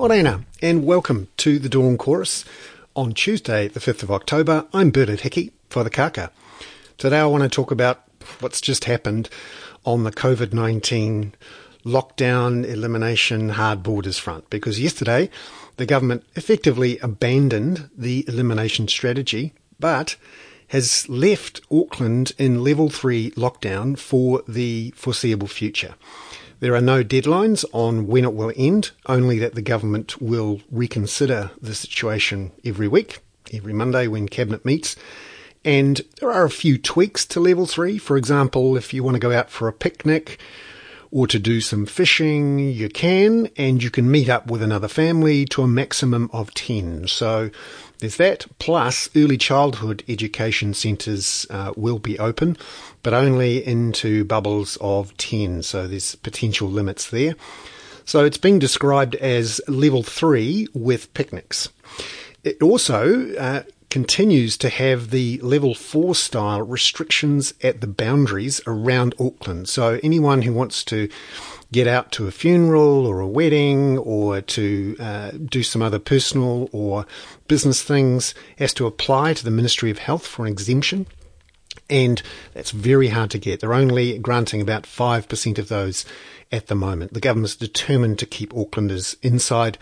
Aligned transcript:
Morena, 0.00 0.46
and 0.62 0.86
welcome 0.86 1.28
to 1.36 1.58
the 1.58 1.68
Dawn 1.68 1.98
Chorus. 1.98 2.46
On 2.96 3.12
Tuesday, 3.12 3.68
the 3.68 3.80
5th 3.80 4.02
of 4.02 4.10
October, 4.10 4.64
I'm 4.72 4.90
Bernard 4.90 5.20
Hickey 5.20 5.52
for 5.68 5.84
the 5.84 5.90
Kaka. 5.90 6.30
Today 6.96 7.18
I 7.18 7.26
want 7.26 7.42
to 7.42 7.50
talk 7.50 7.70
about 7.70 8.02
what's 8.38 8.62
just 8.62 8.86
happened 8.86 9.28
on 9.84 10.04
the 10.04 10.10
COVID 10.10 10.54
19 10.54 11.34
lockdown, 11.84 12.64
elimination, 12.64 13.50
hard 13.50 13.82
borders 13.82 14.16
front. 14.16 14.48
Because 14.48 14.80
yesterday, 14.80 15.28
the 15.76 15.84
government 15.84 16.24
effectively 16.34 16.98
abandoned 17.00 17.90
the 17.94 18.24
elimination 18.26 18.88
strategy, 18.88 19.52
but 19.78 20.16
has 20.68 21.06
left 21.10 21.60
Auckland 21.70 22.32
in 22.38 22.64
level 22.64 22.88
three 22.88 23.32
lockdown 23.32 23.98
for 23.98 24.42
the 24.48 24.94
foreseeable 24.96 25.48
future. 25.48 25.94
There 26.60 26.74
are 26.74 26.82
no 26.82 27.02
deadlines 27.02 27.64
on 27.72 28.06
when 28.06 28.24
it 28.24 28.34
will 28.34 28.52
end, 28.54 28.90
only 29.06 29.38
that 29.38 29.54
the 29.54 29.62
government 29.62 30.20
will 30.20 30.60
reconsider 30.70 31.50
the 31.60 31.74
situation 31.74 32.52
every 32.62 32.86
week, 32.86 33.20
every 33.50 33.72
Monday 33.72 34.06
when 34.06 34.28
Cabinet 34.28 34.62
meets. 34.62 34.94
And 35.64 36.02
there 36.20 36.30
are 36.30 36.44
a 36.44 36.50
few 36.50 36.76
tweaks 36.76 37.24
to 37.26 37.40
level 37.40 37.64
three. 37.64 37.96
For 37.96 38.18
example, 38.18 38.76
if 38.76 38.92
you 38.92 39.02
want 39.02 39.14
to 39.14 39.20
go 39.20 39.32
out 39.32 39.50
for 39.50 39.68
a 39.68 39.72
picnic 39.72 40.38
or 41.10 41.26
to 41.26 41.38
do 41.38 41.62
some 41.62 41.86
fishing, 41.86 42.58
you 42.58 42.90
can, 42.90 43.48
and 43.56 43.82
you 43.82 43.90
can 43.90 44.10
meet 44.10 44.28
up 44.28 44.50
with 44.50 44.62
another 44.62 44.88
family 44.88 45.46
to 45.46 45.62
a 45.62 45.66
maximum 45.66 46.28
of 46.30 46.52
10. 46.52 47.08
So 47.08 47.50
there's 48.00 48.16
that, 48.16 48.46
plus 48.58 49.08
early 49.14 49.38
childhood 49.38 50.02
education 50.08 50.74
centres 50.74 51.46
uh, 51.50 51.72
will 51.76 51.98
be 51.98 52.18
open, 52.18 52.56
but 53.02 53.14
only 53.14 53.64
into 53.64 54.24
bubbles 54.24 54.76
of 54.80 55.16
10, 55.18 55.62
so 55.62 55.86
there's 55.86 56.14
potential 56.16 56.68
limits 56.68 57.10
there. 57.10 57.34
So 58.04 58.24
it's 58.24 58.38
being 58.38 58.58
described 58.58 59.14
as 59.16 59.60
level 59.68 60.02
3 60.02 60.68
with 60.74 61.12
picnics. 61.14 61.68
It 62.42 62.62
also 62.62 63.34
uh, 63.34 63.62
continues 63.90 64.56
to 64.58 64.68
have 64.68 65.10
the 65.10 65.38
level 65.42 65.74
4 65.74 66.14
style 66.14 66.62
restrictions 66.62 67.54
at 67.62 67.80
the 67.80 67.86
boundaries 67.86 68.60
around 68.66 69.14
Auckland. 69.20 69.68
So 69.68 70.00
anyone 70.02 70.42
who 70.42 70.52
wants 70.52 70.84
to 70.84 71.08
get 71.72 71.86
out 71.86 72.12
to 72.12 72.26
a 72.26 72.30
funeral 72.30 73.06
or 73.06 73.20
a 73.20 73.28
wedding 73.28 73.98
or 73.98 74.40
to 74.40 74.96
uh, 74.98 75.30
do 75.30 75.62
some 75.62 75.82
other 75.82 75.98
personal 75.98 76.68
or 76.72 77.06
business 77.48 77.82
things 77.82 78.34
has 78.58 78.74
to 78.74 78.86
apply 78.86 79.34
to 79.34 79.44
the 79.44 79.50
Ministry 79.50 79.90
of 79.90 79.98
Health 79.98 80.26
for 80.26 80.44
an 80.44 80.52
exemption. 80.52 81.06
And 81.88 82.22
that's 82.54 82.70
very 82.70 83.08
hard 83.08 83.30
to 83.30 83.38
get. 83.38 83.60
They're 83.60 83.74
only 83.74 84.18
granting 84.18 84.60
about 84.60 84.84
5% 84.84 85.58
of 85.58 85.68
those 85.68 86.04
at 86.52 86.66
the 86.66 86.74
moment. 86.74 87.14
The 87.14 87.20
government's 87.20 87.56
determined 87.56 88.18
to 88.20 88.26
keep 88.26 88.52
Aucklanders 88.52 89.16
inside 89.22 89.78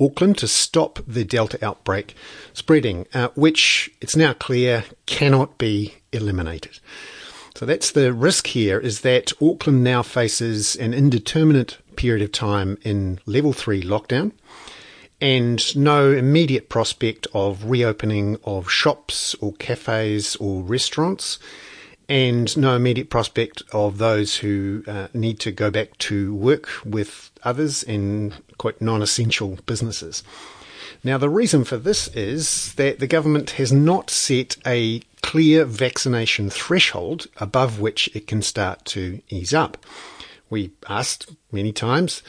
Auckland 0.00 0.38
to 0.38 0.48
stop 0.48 1.00
the 1.06 1.24
Delta 1.24 1.64
outbreak 1.64 2.14
spreading, 2.52 3.06
uh, 3.12 3.28
which 3.34 3.90
it's 4.00 4.16
now 4.16 4.32
clear 4.32 4.84
cannot 5.06 5.58
be 5.58 5.94
eliminated. 6.12 6.78
So 7.58 7.66
that's 7.66 7.90
the 7.90 8.12
risk 8.12 8.46
here 8.46 8.78
is 8.78 9.00
that 9.00 9.32
Auckland 9.42 9.82
now 9.82 10.04
faces 10.04 10.76
an 10.76 10.94
indeterminate 10.94 11.78
period 11.96 12.22
of 12.22 12.30
time 12.30 12.78
in 12.82 13.18
level 13.26 13.52
three 13.52 13.82
lockdown 13.82 14.30
and 15.20 15.76
no 15.76 16.12
immediate 16.12 16.68
prospect 16.68 17.26
of 17.34 17.64
reopening 17.64 18.38
of 18.44 18.70
shops 18.70 19.34
or 19.40 19.54
cafes 19.54 20.36
or 20.36 20.62
restaurants 20.62 21.40
and 22.08 22.56
no 22.56 22.76
immediate 22.76 23.10
prospect 23.10 23.64
of 23.72 23.98
those 23.98 24.36
who 24.36 24.84
uh, 24.86 25.08
need 25.12 25.40
to 25.40 25.50
go 25.50 25.68
back 25.68 25.98
to 25.98 26.32
work 26.36 26.68
with 26.84 27.32
others 27.42 27.82
in 27.82 28.34
quite 28.58 28.80
non-essential 28.80 29.58
businesses. 29.66 30.22
Now, 31.04 31.16
the 31.16 31.28
reason 31.28 31.64
for 31.64 31.76
this 31.76 32.08
is 32.08 32.74
that 32.74 32.98
the 32.98 33.06
government 33.06 33.50
has 33.50 33.72
not 33.72 34.10
set 34.10 34.56
a 34.66 35.00
clear 35.22 35.64
vaccination 35.64 36.50
threshold 36.50 37.26
above 37.36 37.80
which 37.80 38.08
it 38.14 38.26
can 38.26 38.42
start 38.42 38.84
to 38.86 39.20
ease 39.28 39.54
up. 39.54 39.76
We 40.50 40.72
asked 40.88 41.30
many 41.52 41.72
times, 41.72 42.22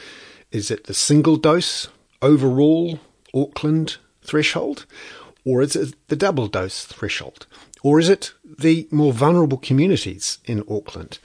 is 0.52 0.70
it 0.70 0.84
the 0.84 0.94
single 0.94 1.36
dose 1.36 1.88
overall 2.22 3.00
Auckland 3.34 3.96
threshold? 4.22 4.86
Or 5.44 5.62
is 5.62 5.74
it 5.74 5.94
the 6.08 6.16
double 6.16 6.46
dose 6.46 6.84
threshold? 6.84 7.46
Or 7.82 7.98
is 7.98 8.08
it 8.08 8.32
the 8.44 8.86
more 8.90 9.12
vulnerable 9.12 9.58
communities 9.58 10.38
in 10.44 10.62
Auckland? 10.70 11.18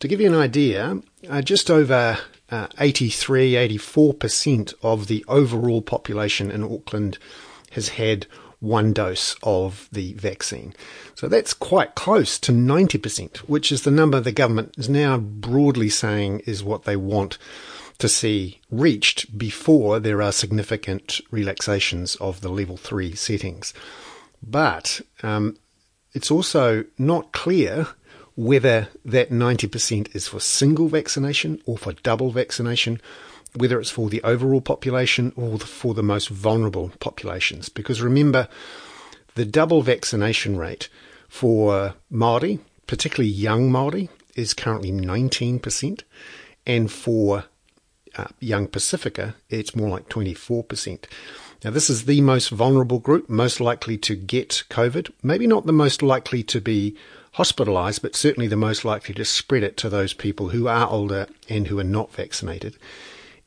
To 0.00 0.08
give 0.08 0.20
you 0.20 0.26
an 0.26 0.34
idea, 0.34 0.98
uh, 1.28 1.42
just 1.42 1.70
over 1.70 2.18
uh, 2.52 2.68
83, 2.78 3.54
84% 3.54 4.74
of 4.82 5.06
the 5.06 5.24
overall 5.26 5.80
population 5.80 6.50
in 6.50 6.62
Auckland 6.62 7.18
has 7.70 7.88
had 7.90 8.26
one 8.60 8.92
dose 8.92 9.34
of 9.42 9.88
the 9.90 10.12
vaccine. 10.12 10.74
So 11.14 11.28
that's 11.28 11.54
quite 11.54 11.94
close 11.94 12.38
to 12.40 12.52
90%, 12.52 13.38
which 13.38 13.72
is 13.72 13.82
the 13.82 13.90
number 13.90 14.20
the 14.20 14.32
government 14.32 14.74
is 14.76 14.88
now 14.88 15.16
broadly 15.18 15.88
saying 15.88 16.40
is 16.40 16.62
what 16.62 16.84
they 16.84 16.94
want 16.94 17.38
to 17.98 18.08
see 18.08 18.60
reached 18.70 19.36
before 19.36 19.98
there 19.98 20.20
are 20.20 20.32
significant 20.32 21.20
relaxations 21.30 22.16
of 22.16 22.42
the 22.42 22.50
level 22.50 22.76
three 22.76 23.14
settings. 23.14 23.72
But 24.42 25.00
um, 25.22 25.56
it's 26.12 26.30
also 26.30 26.84
not 26.98 27.32
clear 27.32 27.88
whether 28.36 28.88
that 29.04 29.30
90% 29.30 30.14
is 30.14 30.28
for 30.28 30.40
single 30.40 30.88
vaccination 30.88 31.60
or 31.66 31.76
for 31.76 31.92
double 31.92 32.30
vaccination 32.30 33.00
whether 33.54 33.78
it's 33.78 33.90
for 33.90 34.08
the 34.08 34.22
overall 34.22 34.60
population 34.60 35.32
or 35.36 35.58
for 35.58 35.94
the 35.94 36.02
most 36.02 36.28
vulnerable 36.28 36.90
populations. 37.00 37.68
Because 37.68 38.00
remember, 38.00 38.48
the 39.34 39.44
double 39.44 39.82
vaccination 39.82 40.56
rate 40.56 40.88
for 41.28 41.94
Māori, 42.10 42.60
particularly 42.86 43.30
young 43.30 43.70
Māori, 43.70 44.08
is 44.34 44.54
currently 44.54 44.90
19%, 44.90 46.02
and 46.66 46.90
for 46.90 47.44
uh, 48.16 48.26
young 48.40 48.66
Pacifica, 48.66 49.34
it's 49.50 49.76
more 49.76 49.88
like 49.88 50.08
24%. 50.08 51.04
Now, 51.64 51.70
this 51.70 51.90
is 51.90 52.06
the 52.06 52.20
most 52.20 52.50
vulnerable 52.50 52.98
group, 52.98 53.28
most 53.28 53.60
likely 53.60 53.96
to 53.98 54.16
get 54.16 54.64
COVID, 54.68 55.12
maybe 55.22 55.46
not 55.46 55.66
the 55.66 55.72
most 55.72 56.02
likely 56.02 56.42
to 56.44 56.60
be 56.60 56.96
hospitalized, 57.32 58.02
but 58.02 58.14
certainly 58.14 58.46
the 58.46 58.56
most 58.56 58.84
likely 58.84 59.14
to 59.14 59.24
spread 59.24 59.62
it 59.62 59.76
to 59.78 59.88
those 59.88 60.12
people 60.12 60.50
who 60.50 60.68
are 60.68 60.88
older 60.88 61.26
and 61.48 61.68
who 61.68 61.78
are 61.78 61.84
not 61.84 62.12
vaccinated. 62.12 62.76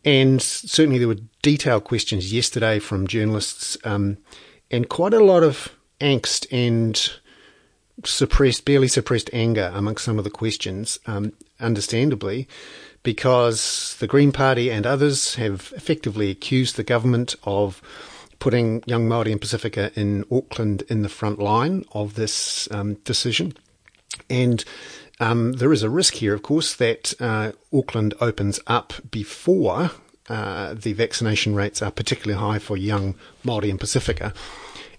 And 0.03 0.41
certainly 0.41 0.99
there 0.99 1.07
were 1.07 1.17
detailed 1.41 1.83
questions 1.83 2.31
yesterday 2.33 2.79
from 2.79 3.07
journalists 3.07 3.77
um, 3.83 4.17
and 4.69 4.89
quite 4.89 5.13
a 5.13 5.23
lot 5.23 5.43
of 5.43 5.69
angst 5.99 6.45
and 6.51 7.11
suppressed, 8.03 8.65
barely 8.65 8.87
suppressed 8.87 9.29
anger 9.33 9.71
amongst 9.73 10.05
some 10.05 10.17
of 10.17 10.23
the 10.23 10.29
questions, 10.29 10.99
um, 11.07 11.33
understandably, 11.59 12.47
because 13.03 13.95
the 13.99 14.07
Green 14.07 14.31
Party 14.31 14.71
and 14.71 14.85
others 14.85 15.35
have 15.35 15.71
effectively 15.75 16.29
accused 16.31 16.75
the 16.75 16.83
government 16.83 17.35
of 17.43 17.81
putting 18.39 18.83
young 18.85 19.07
Māori 19.07 19.31
and 19.31 19.41
Pacifica 19.41 19.91
in 19.95 20.25
Auckland 20.31 20.83
in 20.89 21.03
the 21.03 21.09
front 21.09 21.39
line 21.39 21.85
of 21.93 22.15
this 22.15 22.67
um, 22.71 22.95
decision. 23.05 23.53
And 24.29 24.63
um, 25.19 25.53
there 25.53 25.71
is 25.71 25.83
a 25.83 25.89
risk 25.89 26.15
here, 26.15 26.33
of 26.33 26.43
course, 26.43 26.75
that 26.75 27.13
uh, 27.19 27.53
Auckland 27.73 28.13
opens 28.19 28.59
up 28.67 28.93
before 29.11 29.91
uh, 30.27 30.73
the 30.73 30.93
vaccination 30.93 31.55
rates 31.55 31.81
are 31.81 31.91
particularly 31.91 32.39
high 32.39 32.59
for 32.59 32.75
young 32.75 33.15
Māori 33.43 33.69
and 33.69 33.79
Pacifica. 33.79 34.33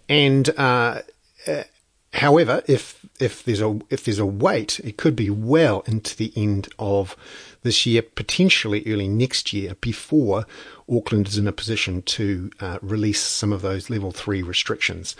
And 0.08 0.48
uh, 0.56 1.02
uh, 1.46 1.64
however, 2.12 2.62
if 2.66 3.04
if 3.18 3.42
there's 3.44 3.60
a 3.60 3.78
if 3.90 4.04
there's 4.04 4.18
a 4.18 4.26
wait, 4.26 4.78
it 4.80 4.96
could 4.96 5.16
be 5.16 5.30
well 5.30 5.80
into 5.86 6.16
the 6.16 6.32
end 6.36 6.68
of 6.78 7.16
this 7.62 7.84
year, 7.86 8.02
potentially 8.02 8.84
early 8.86 9.08
next 9.08 9.52
year, 9.52 9.74
before 9.80 10.46
Auckland 10.88 11.26
is 11.26 11.38
in 11.38 11.48
a 11.48 11.52
position 11.52 12.02
to 12.02 12.50
uh, 12.60 12.78
release 12.80 13.20
some 13.20 13.52
of 13.52 13.62
those 13.62 13.90
level 13.90 14.12
three 14.12 14.42
restrictions. 14.42 15.16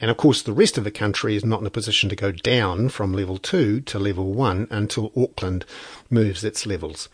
And 0.00 0.10
of 0.10 0.16
course, 0.16 0.42
the 0.42 0.52
rest 0.52 0.76
of 0.76 0.84
the 0.84 0.90
country 0.90 1.36
is 1.36 1.44
not 1.44 1.60
in 1.60 1.66
a 1.66 1.70
position 1.70 2.08
to 2.10 2.16
go 2.16 2.32
down 2.32 2.88
from 2.88 3.12
level 3.12 3.38
two 3.38 3.80
to 3.82 3.98
level 3.98 4.32
one 4.32 4.66
until 4.70 5.12
Auckland 5.16 5.64
moves 6.10 6.44
its 6.44 6.66
levels. 6.66 7.08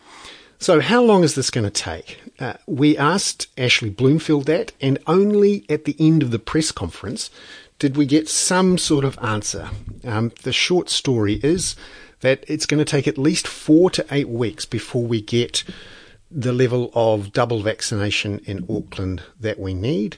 So, 0.59 0.79
how 0.79 1.01
long 1.01 1.23
is 1.23 1.35
this 1.35 1.49
going 1.49 1.63
to 1.63 1.71
take? 1.71 2.19
Uh, 2.39 2.53
we 2.67 2.95
asked 2.95 3.47
Ashley 3.57 3.89
Bloomfield 3.89 4.45
that, 4.45 4.73
and 4.79 4.99
only 5.07 5.65
at 5.69 5.85
the 5.85 5.95
end 5.99 6.21
of 6.21 6.31
the 6.31 6.37
press 6.37 6.71
conference 6.71 7.31
did 7.79 7.97
we 7.97 8.05
get 8.05 8.29
some 8.29 8.77
sort 8.77 9.03
of 9.03 9.17
answer. 9.23 9.69
Um, 10.03 10.31
the 10.43 10.53
short 10.53 10.89
story 10.89 11.39
is 11.41 11.75
that 12.19 12.45
it's 12.47 12.67
going 12.67 12.77
to 12.77 12.85
take 12.85 13.07
at 13.07 13.17
least 13.17 13.47
four 13.47 13.89
to 13.89 14.05
eight 14.11 14.29
weeks 14.29 14.65
before 14.65 15.03
we 15.03 15.19
get 15.19 15.63
the 16.29 16.53
level 16.53 16.91
of 16.93 17.33
double 17.33 17.61
vaccination 17.61 18.39
in 18.45 18.65
Auckland 18.69 19.23
that 19.39 19.59
we 19.59 19.73
need. 19.73 20.17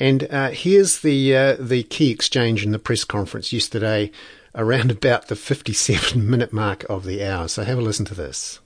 And 0.00 0.26
uh, 0.30 0.50
here's 0.50 1.00
the 1.00 1.36
uh, 1.36 1.56
the 1.60 1.82
key 1.82 2.10
exchange 2.10 2.64
in 2.64 2.72
the 2.72 2.78
press 2.78 3.04
conference 3.04 3.52
yesterday, 3.52 4.10
around 4.54 4.90
about 4.90 5.28
the 5.28 5.36
57 5.36 6.28
minute 6.28 6.52
mark 6.52 6.84
of 6.88 7.04
the 7.04 7.22
hour. 7.24 7.46
So 7.46 7.62
have 7.62 7.78
a 7.78 7.82
listen 7.82 8.06
to 8.06 8.14
this. 8.14 8.58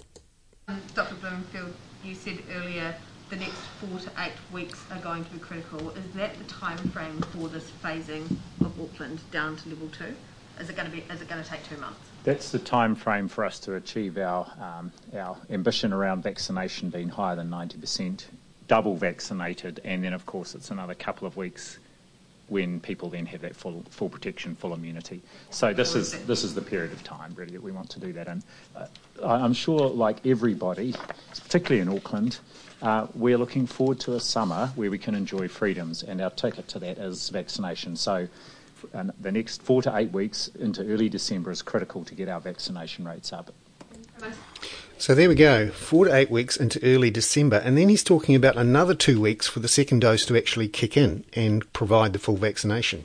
Um, 0.69 0.81
Dr. 0.95 1.17
Bloomfield, 1.17 1.75
you 2.05 2.15
said 2.15 2.39
earlier 2.55 2.95
the 3.31 3.37
next 3.37 3.59
four 3.81 3.99
to 3.99 4.11
eight 4.19 4.33
weeks 4.53 4.81
are 4.93 5.01
going 5.01 5.25
to 5.25 5.31
be 5.33 5.39
critical. 5.39 5.91
Is 5.91 6.05
that 6.15 6.39
the 6.39 6.45
time 6.45 6.79
frame 6.79 7.21
for 7.33 7.49
this 7.49 7.69
phasing 7.83 8.37
of 8.61 8.81
Auckland 8.81 9.19
down 9.33 9.57
to 9.57 9.69
level 9.71 9.89
two? 9.89 10.15
Is 10.61 10.71
it 10.71 10.77
going 10.77 10.89
to 10.89 10.97
be? 10.97 11.03
Is 11.13 11.21
it 11.21 11.29
going 11.29 11.43
to 11.43 11.49
take 11.49 11.69
two 11.69 11.77
months? 11.79 11.99
That's 12.23 12.53
the 12.53 12.61
time 12.61 12.95
frame 12.95 13.27
for 13.27 13.45
us 13.45 13.59
to 13.61 13.75
achieve 13.75 14.19
our 14.19 14.47
um, 14.61 14.93
our 15.17 15.37
ambition 15.51 15.93
around 15.93 16.23
vaccination 16.23 16.91
being 16.91 17.09
higher 17.09 17.35
than 17.35 17.51
90%, 17.51 18.25
double 18.69 18.97
vaccinated, 18.97 19.81
and 19.85 20.03
then 20.03 20.13
of 20.13 20.27
course 20.27 20.55
it's 20.55 20.71
another 20.71 20.95
couple 20.95 21.27
of 21.27 21.37
weeks 21.37 21.79
when 22.49 22.79
people 22.79 23.09
then 23.09 23.25
have 23.27 23.41
that 23.41 23.57
full 23.57 23.83
full 23.91 24.09
protection, 24.09 24.55
full 24.55 24.75
immunity. 24.75 25.23
So 25.51 25.73
this 25.73 25.95
is 25.95 26.25
this 26.27 26.45
is 26.45 26.55
the 26.55 26.63
period 26.63 26.93
of 26.93 27.03
time 27.03 27.33
really 27.35 27.53
that 27.53 27.63
we 27.63 27.73
want 27.73 27.91
to 27.91 28.01
do 28.01 28.13
that 28.13 28.29
in. 28.29 28.43
Uh, 28.77 28.87
I'm 29.23 29.55
sure, 29.55 29.89
like 29.89 30.27
everybody, 30.27 30.95
particularly 31.43 31.81
in 31.81 31.89
Auckland, 31.89 32.39
uh, 32.83 33.07
we're 33.15 33.39
looking 33.39 33.67
forward 33.67 34.01
to 34.01 34.15
a 34.15 34.21
summer 34.21 34.71
where 34.75 34.91
we 34.91 34.99
can 34.99 35.15
enjoy 35.15 35.49
freedoms, 35.49 36.03
and 36.03 36.21
our 36.21 36.31
ticket 36.31 36.69
to 36.69 36.79
that 36.81 36.99
is 36.99 37.29
vaccination. 37.31 37.97
So. 37.97 38.29
the 39.21 39.33
next 39.33 39.63
four 39.63 39.81
to 39.81 39.97
eight 39.97 40.13
weeks 40.13 40.51
into 40.61 40.83
early 40.93 41.09
December 41.09 41.51
is 41.51 41.63
critical 41.63 42.05
to 42.05 42.15
get 42.15 42.29
our 42.29 42.39
vaccination 42.39 43.09
rates 43.09 43.33
up. 43.33 43.51
So 44.97 45.15
there 45.15 45.29
we 45.29 45.35
go, 45.35 45.69
four 45.69 46.07
to 46.07 46.15
eight 46.15 46.31
weeks 46.31 46.57
into 46.57 46.83
early 46.83 47.11
December. 47.11 47.57
And 47.57 47.77
then 47.77 47.89
he's 47.89 48.05
talking 48.05 48.35
about 48.35 48.57
another 48.57 48.95
two 48.95 49.21
weeks 49.21 49.47
for 49.47 49.61
the 49.61 49.69
second 49.69 50.01
dose 50.01 50.25
to 50.27 50.37
actually 50.37 50.69
kick 50.69 50.97
in 50.97 51.25
and 51.35 51.71
provide 51.73 52.13
the 52.13 52.19
full 52.19 52.37
vaccination. 52.37 53.05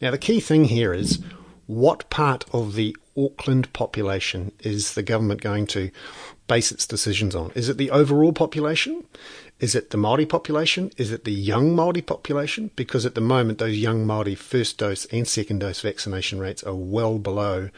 Now, 0.00 0.10
the 0.10 0.18
key 0.18 0.40
thing 0.40 0.64
here 0.64 0.94
is 0.94 1.22
what 1.66 2.08
part 2.10 2.46
of 2.52 2.74
the 2.74 2.96
Auckland 3.16 3.72
population 3.72 4.50
is 4.60 4.94
the 4.94 5.02
government 5.02 5.40
going 5.40 5.66
to 5.68 5.90
base 6.48 6.72
its 6.72 6.86
decisions 6.86 7.34
on? 7.36 7.52
Is 7.54 7.68
it 7.68 7.76
the 7.76 7.90
overall 7.90 8.32
population? 8.32 9.04
Is 9.60 9.74
it 9.74 9.90
the 9.90 9.98
Māori 9.98 10.28
population? 10.28 10.90
Is 10.96 11.12
it 11.12 11.24
the 11.24 11.32
young 11.32 11.76
Māori 11.76 12.04
population? 12.04 12.70
Because 12.74 13.04
at 13.04 13.14
the 13.14 13.20
moment, 13.20 13.58
those 13.58 13.76
young 13.76 14.06
Māori 14.06 14.36
first 14.36 14.78
dose 14.78 15.04
and 15.06 15.28
second 15.28 15.60
dose 15.60 15.80
vaccination 15.80 16.40
rates 16.40 16.64
are 16.64 16.74
well 16.74 17.18
below 17.18 17.68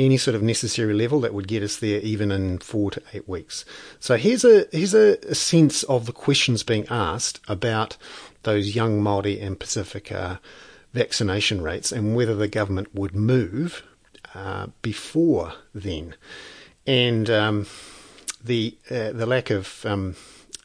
any 0.00 0.16
sort 0.16 0.34
of 0.34 0.42
necessary 0.42 0.94
level 0.94 1.20
that 1.20 1.34
would 1.34 1.46
get 1.46 1.62
us 1.62 1.76
there 1.76 2.00
even 2.00 2.32
in 2.32 2.58
four 2.58 2.90
to 2.90 3.02
eight 3.12 3.28
weeks. 3.28 3.64
So 3.98 4.16
here's 4.16 4.44
a 4.44 4.66
here's 4.72 4.94
a, 4.94 5.18
a 5.28 5.34
sense 5.34 5.82
of 5.84 6.06
the 6.06 6.12
questions 6.12 6.62
being 6.62 6.86
asked 6.88 7.38
about 7.46 7.96
those 8.42 8.74
young 8.74 9.02
Māori 9.02 9.40
and 9.42 9.60
Pacifica 9.60 10.40
vaccination 10.94 11.60
rates 11.60 11.92
and 11.92 12.16
whether 12.16 12.34
the 12.34 12.48
government 12.48 12.94
would 12.94 13.14
move 13.14 13.82
uh, 14.34 14.68
before 14.80 15.52
then. 15.74 16.14
And 16.86 17.28
um, 17.28 17.66
the 18.42 18.76
uh, 18.90 19.12
the 19.12 19.26
lack 19.26 19.50
of 19.50 19.84
um, 19.84 20.16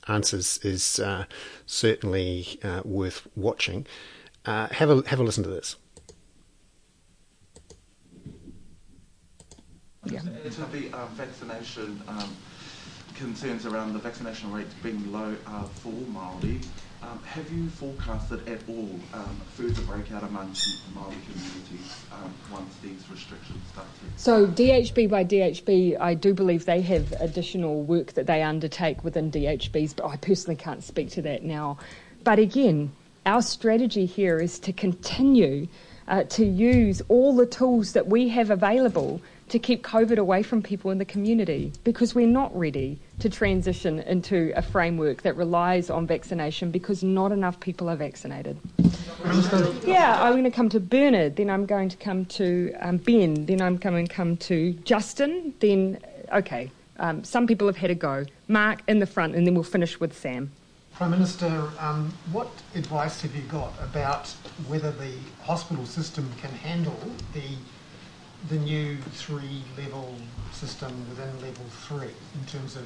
answers 0.07 0.59
is 0.59 0.97
uh, 0.99 1.25
certainly 1.65 2.57
uh, 2.63 2.81
worth 2.85 3.27
watching. 3.35 3.85
Uh, 4.45 4.67
have 4.67 4.89
a 4.89 5.03
have 5.09 5.19
a 5.19 5.23
listen 5.23 5.43
to 5.43 5.49
this. 5.49 5.75
Yeah. 10.05 10.19
Into 10.43 10.61
the 10.65 10.95
uh, 10.95 11.05
vaccination 11.13 12.01
um, 12.07 12.35
concerns 13.15 13.65
around 13.65 13.93
the 13.93 13.99
vaccination 13.99 14.51
rate 14.51 14.67
being 14.83 15.11
low 15.11 15.35
uh, 15.47 15.63
for 15.63 15.91
Māori, 15.91 16.63
um, 17.01 17.21
have 17.23 17.51
you 17.51 17.69
forecasted 17.69 18.47
at 18.47 18.59
all 18.67 18.89
um, 19.13 19.41
further 19.53 19.81
breakout 19.83 20.23
amongst 20.23 20.67
Māori 20.93 21.15
communities 21.23 22.05
um, 22.11 22.33
once 22.51 22.75
these 22.81 23.03
restrictions 23.11 23.61
start 23.71 23.87
to? 23.99 24.21
So, 24.21 24.47
DHB 24.47 25.09
by 25.09 25.23
DHB, 25.23 25.99
I 25.99 26.13
do 26.13 26.33
believe 26.33 26.65
they 26.65 26.81
have 26.81 27.11
additional 27.13 27.83
work 27.83 28.13
that 28.13 28.27
they 28.27 28.41
undertake 28.41 29.03
within 29.03 29.31
DHBs, 29.31 29.95
but 29.95 30.07
I 30.07 30.17
personally 30.17 30.55
can't 30.55 30.83
speak 30.83 31.09
to 31.11 31.21
that 31.23 31.43
now. 31.43 31.77
But 32.23 32.39
again, 32.39 32.91
our 33.25 33.41
strategy 33.41 34.05
here 34.05 34.39
is 34.39 34.59
to 34.59 34.73
continue 34.73 35.67
uh, 36.07 36.23
to 36.23 36.45
use 36.45 37.01
all 37.07 37.35
the 37.35 37.45
tools 37.45 37.93
that 37.93 38.07
we 38.07 38.29
have 38.29 38.49
available 38.49 39.21
to 39.49 39.59
keep 39.59 39.83
COVID 39.83 40.17
away 40.17 40.41
from 40.43 40.61
people 40.61 40.91
in 40.91 40.97
the 40.97 41.05
community 41.05 41.71
because 41.83 42.15
we're 42.15 42.27
not 42.27 42.55
ready 42.57 42.99
to 43.19 43.29
transition 43.29 43.99
into 43.99 44.51
a 44.55 44.61
framework 44.61 45.21
that 45.21 45.35
relies 45.37 45.89
on 45.89 46.07
vaccination 46.07 46.71
because 46.71 47.03
not 47.03 47.31
enough 47.31 47.59
people 47.59 47.89
are 47.89 47.95
vaccinated. 47.95 48.57
Yeah, 49.85 50.21
I'm 50.21 50.33
going 50.33 50.43
to 50.43 50.51
come 50.51 50.69
to 50.69 50.79
Bernard, 50.79 51.35
then 51.35 51.49
I'm 51.49 51.65
going 51.65 51.89
to 51.89 51.97
come 51.97 52.25
to 52.25 52.73
um, 52.79 52.97
Ben, 52.97 53.45
then 53.45 53.61
I'm 53.61 53.77
going 53.77 54.07
to 54.07 54.13
come 54.13 54.37
to 54.37 54.73
Justin, 54.83 55.53
then, 55.59 55.99
okay, 56.33 56.71
um, 56.97 57.23
some 57.23 57.47
people 57.47 57.67
have 57.67 57.77
had 57.77 57.91
a 57.91 57.95
go. 57.95 58.25
Mark 58.47 58.81
in 58.87 58.99
the 58.99 59.05
front, 59.05 59.35
and 59.35 59.45
then 59.45 59.53
we'll 59.53 59.63
finish 59.63 59.99
with 59.99 60.17
Sam. 60.17 60.51
Prime 60.93 61.11
Minister, 61.11 61.69
um, 61.79 62.13
what 62.31 62.47
advice 62.73 63.21
have 63.21 63.35
you 63.35 63.41
got 63.43 63.73
about 63.83 64.29
whether 64.67 64.91
the 64.91 65.11
hospital 65.43 65.85
system 65.85 66.29
can 66.39 66.51
handle 66.51 66.97
the 67.33 67.43
the 68.49 68.57
new 68.57 68.97
three 69.13 69.63
level 69.77 70.15
system 70.51 70.91
within 71.09 71.33
level 71.41 71.65
three 71.87 72.09
in 72.39 72.45
terms 72.47 72.75
of 72.75 72.83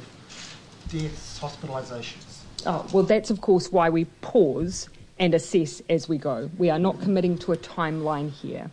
deaths, 0.87 1.39
hospitalisations? 1.39 2.43
Oh, 2.65 2.85
well, 2.91 3.03
that's 3.03 3.29
of 3.29 3.41
course 3.41 3.71
why 3.71 3.89
we 3.89 4.05
pause 4.21 4.89
and 5.17 5.33
assess 5.33 5.81
as 5.89 6.07
we 6.07 6.17
go. 6.17 6.49
We 6.57 6.69
are 6.69 6.79
not 6.79 7.01
committing 7.01 7.37
to 7.39 7.51
a 7.51 7.57
timeline 7.57 8.31
here. 8.31 8.71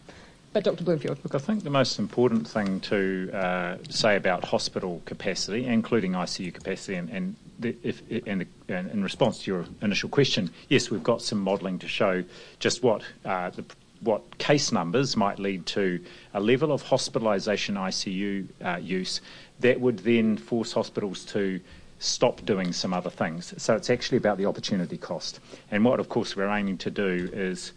But 0.53 0.65
Dr. 0.65 0.85
Bloomfield. 0.85 1.19
Look, 1.23 1.35
I 1.35 1.39
think 1.39 1.65
the 1.65 1.71
most 1.71 1.99
important 1.99 2.49
thing 2.49 2.81
to 2.81 3.31
uh, 3.35 3.77
say 3.91 4.17
about 4.17 4.43
hospital 4.43 5.03
capacity, 5.05 5.67
including 5.67 6.13
ICU 6.13 6.55
capacity, 6.55 6.95
and, 6.95 7.11
and, 7.11 7.37
the, 7.59 7.77
if, 7.83 8.01
and, 8.27 8.41
the, 8.41 8.75
and, 8.75 8.91
in 8.91 9.03
response 9.03 9.43
to 9.43 9.51
your 9.51 9.67
initial 9.83 10.09
question, 10.09 10.51
yes, 10.69 10.91
we've 10.91 11.03
got 11.03 11.21
some 11.21 11.41
modelling 11.41 11.79
to 11.81 11.89
show 11.89 12.25
just 12.59 12.83
what 12.83 13.03
uh, 13.27 13.51
the 13.51 13.65
what 14.07 14.39
case 14.39 14.73
numbers 14.73 15.17
might 15.17 15.39
lead 15.39 15.67
to 15.67 16.01
a 16.33 16.41
level 16.41 16.73
of 16.73 16.83
hospitalisation 16.83 17.75
ICU 17.75 18.47
uh, 18.65 18.79
use 18.79 19.21
that 19.61 19.81
would 19.81 19.99
then 19.99 20.37
force 20.37 20.73
hospitals 20.73 21.25
to 21.25 21.61
stop 21.99 22.45
doing 22.45 22.73
some 22.73 22.93
other 22.93 23.11
things. 23.11 23.55
So 23.57 23.75
it's 23.75 23.91
actually 23.91 24.19
about 24.19 24.39
the 24.39 24.47
opportunity 24.47 24.99
cost. 24.99 25.41
And 25.71 25.85
what, 25.85 26.01
of 26.01 26.09
course, 26.09 26.37
we're 26.37 26.49
aiming 26.49 26.79
to 26.79 26.91
do 26.91 27.31
is, 27.33 27.73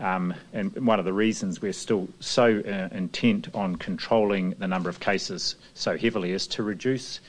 um, 0.00 0.34
and 0.52 0.74
one 0.86 0.98
of 0.98 1.04
the 1.04 1.12
reasons 1.12 1.60
we're 1.60 1.72
still 1.72 2.08
so 2.20 2.60
uh, 2.60 2.94
intent 2.94 3.48
on 3.54 3.76
controlling 3.76 4.50
the 4.58 4.66
number 4.66 4.88
of 4.88 5.00
cases 5.00 5.56
so 5.74 5.96
heavily 5.98 6.32
is 6.32 6.46
to 6.48 6.62
reduce 6.62 7.20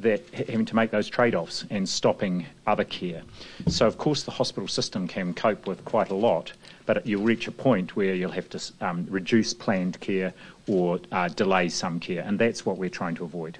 that 0.00 0.22
having 0.32 0.64
to 0.64 0.76
make 0.76 0.90
those 0.90 1.08
trade-offs 1.08 1.64
and 1.70 1.88
stopping 1.88 2.46
other 2.66 2.84
care. 2.84 3.22
So 3.68 3.86
of 3.86 3.98
course 3.98 4.22
the 4.22 4.30
hospital 4.30 4.66
system 4.66 5.06
can 5.06 5.34
cope 5.34 5.66
with 5.66 5.84
quite 5.84 6.10
a 6.10 6.14
lot, 6.14 6.52
but 6.86 7.06
you'll 7.06 7.22
reach 7.22 7.46
a 7.46 7.52
point 7.52 7.96
where 7.96 8.14
you'll 8.14 8.30
have 8.30 8.48
to 8.50 8.72
um, 8.80 9.06
reduce 9.08 9.54
planned 9.54 10.00
care 10.00 10.32
or 10.68 11.00
uh, 11.12 11.28
delay 11.28 11.68
some 11.68 12.00
care, 12.00 12.22
and 12.22 12.38
that's 12.38 12.64
what 12.64 12.78
we're 12.78 12.90
trying 12.90 13.14
to 13.16 13.24
avoid. 13.24 13.58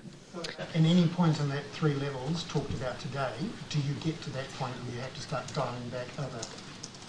In 0.74 0.86
any 0.86 1.06
point 1.08 1.38
in 1.40 1.48
that 1.50 1.64
three 1.72 1.94
levels 1.94 2.44
talked 2.44 2.72
about 2.74 2.98
today, 3.00 3.32
do 3.68 3.78
you 3.80 3.94
get 3.94 4.20
to 4.22 4.30
that 4.30 4.50
point 4.54 4.74
where 4.74 4.94
you 4.94 5.00
have 5.00 5.14
to 5.14 5.20
start 5.20 5.46
dialing 5.54 5.88
back 5.90 6.06
other 6.18 6.40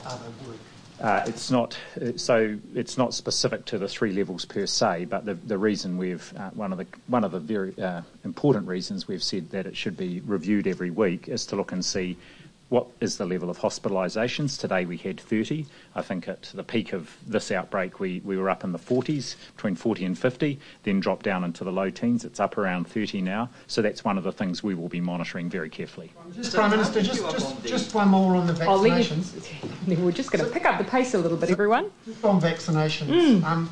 other 0.06 0.26
work? 0.48 0.58
Uh, 1.00 1.24
it's 1.26 1.50
not 1.50 1.78
so. 2.16 2.58
It's 2.76 2.98
not 2.98 3.14
specific 3.14 3.66
to 3.66 3.80
the 3.80 3.88
three 3.88 4.14
levels 4.14 4.46
per 4.46 4.68
se, 4.68 5.06
but 5.06 5.26
the, 5.26 5.34
the 5.34 5.58
reason 5.58 5.98
we've 5.98 6.32
uh, 6.38 6.52
one 6.52 6.72
of 6.72 6.78
the 6.78 6.86
one 7.08 7.24
of 7.24 7.32
the 7.32 7.40
very 7.40 7.78
uh, 7.80 8.02
important 8.24 8.68
reasons 8.68 9.08
we've 9.08 9.24
said 9.24 9.50
that 9.50 9.66
it 9.66 9.76
should 9.76 9.98
be 9.98 10.22
reviewed 10.22 10.68
every 10.68 10.92
week 10.92 11.28
is 11.28 11.46
to 11.48 11.56
look 11.56 11.72
and 11.72 11.84
see 11.84 12.18
what 12.72 12.88
is 13.02 13.18
the 13.18 13.26
level 13.26 13.50
of 13.50 13.60
hospitalisations? 13.60 14.58
Today 14.58 14.86
we 14.86 14.96
had 14.96 15.20
30. 15.20 15.66
I 15.94 16.02
think 16.02 16.30
at 16.30 16.44
the 16.54 16.64
peak 16.64 16.94
of 16.94 17.18
this 17.28 17.52
outbreak 17.52 18.00
we, 18.00 18.22
we 18.24 18.38
were 18.38 18.50
up 18.50 18.64
in 18.64 18.72
the 18.72 18.80
40s, 18.80 19.36
between 19.58 19.76
40 19.76 20.06
and 20.06 20.18
50, 20.18 20.58
then 20.84 21.02
dropped 21.02 21.26
down 21.26 21.44
into 21.44 21.66
the 21.66 21.72
low 21.72 21.90
teens. 21.90 22.24
It's 22.24 22.40
up 22.40 22.58
around 22.58 22.88
30 22.88 23.20
now. 23.24 23.50
So 23.68 23.82
that's 23.82 24.06
one 24.06 24.18
of 24.18 24.24
the 24.24 24.32
things 24.32 24.64
we 24.64 24.74
will 24.74 24.88
be 24.88 25.02
monitoring 25.02 25.50
very 25.50 25.70
carefully. 25.70 26.14
Just, 26.34 26.56
Prime 26.56 26.72
Minister, 26.72 27.02
just, 27.02 27.22
just, 27.30 27.66
just 27.66 27.94
one 27.94 28.08
more 28.08 28.38
on 28.38 28.48
the 28.48 28.54
vaccinations. 28.54 29.46
We're 30.02 30.14
just 30.14 30.32
going 30.32 30.46
to 30.46 30.50
pick 30.50 30.66
up 30.66 30.78
the 30.78 30.90
pace 30.90 31.14
a 31.14 31.18
little 31.18 31.38
bit, 31.38 31.50
everyone. 31.50 31.92
Just 32.06 32.24
on 32.24 32.40
vaccinations, 32.40 33.10
mm. 33.10 33.44
um, 33.44 33.70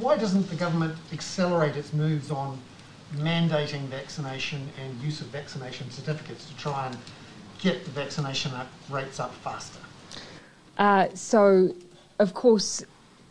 why 0.00 0.16
doesn't 0.16 0.50
the 0.50 0.56
government 0.56 0.96
accelerate 1.12 1.76
its 1.76 1.92
moves 1.92 2.32
on 2.32 2.58
mandating 3.14 3.82
vaccination 3.82 4.68
and 4.82 5.00
use 5.02 5.20
of 5.20 5.28
vaccination 5.28 5.88
certificates 5.92 6.46
to 6.46 6.56
try 6.56 6.86
and 6.88 6.96
get 7.62 7.84
the 7.84 7.90
vaccination 7.90 8.52
rates 8.88 9.20
up 9.20 9.34
faster? 9.36 9.80
Uh, 10.78 11.08
so, 11.14 11.74
of 12.18 12.34
course, 12.34 12.82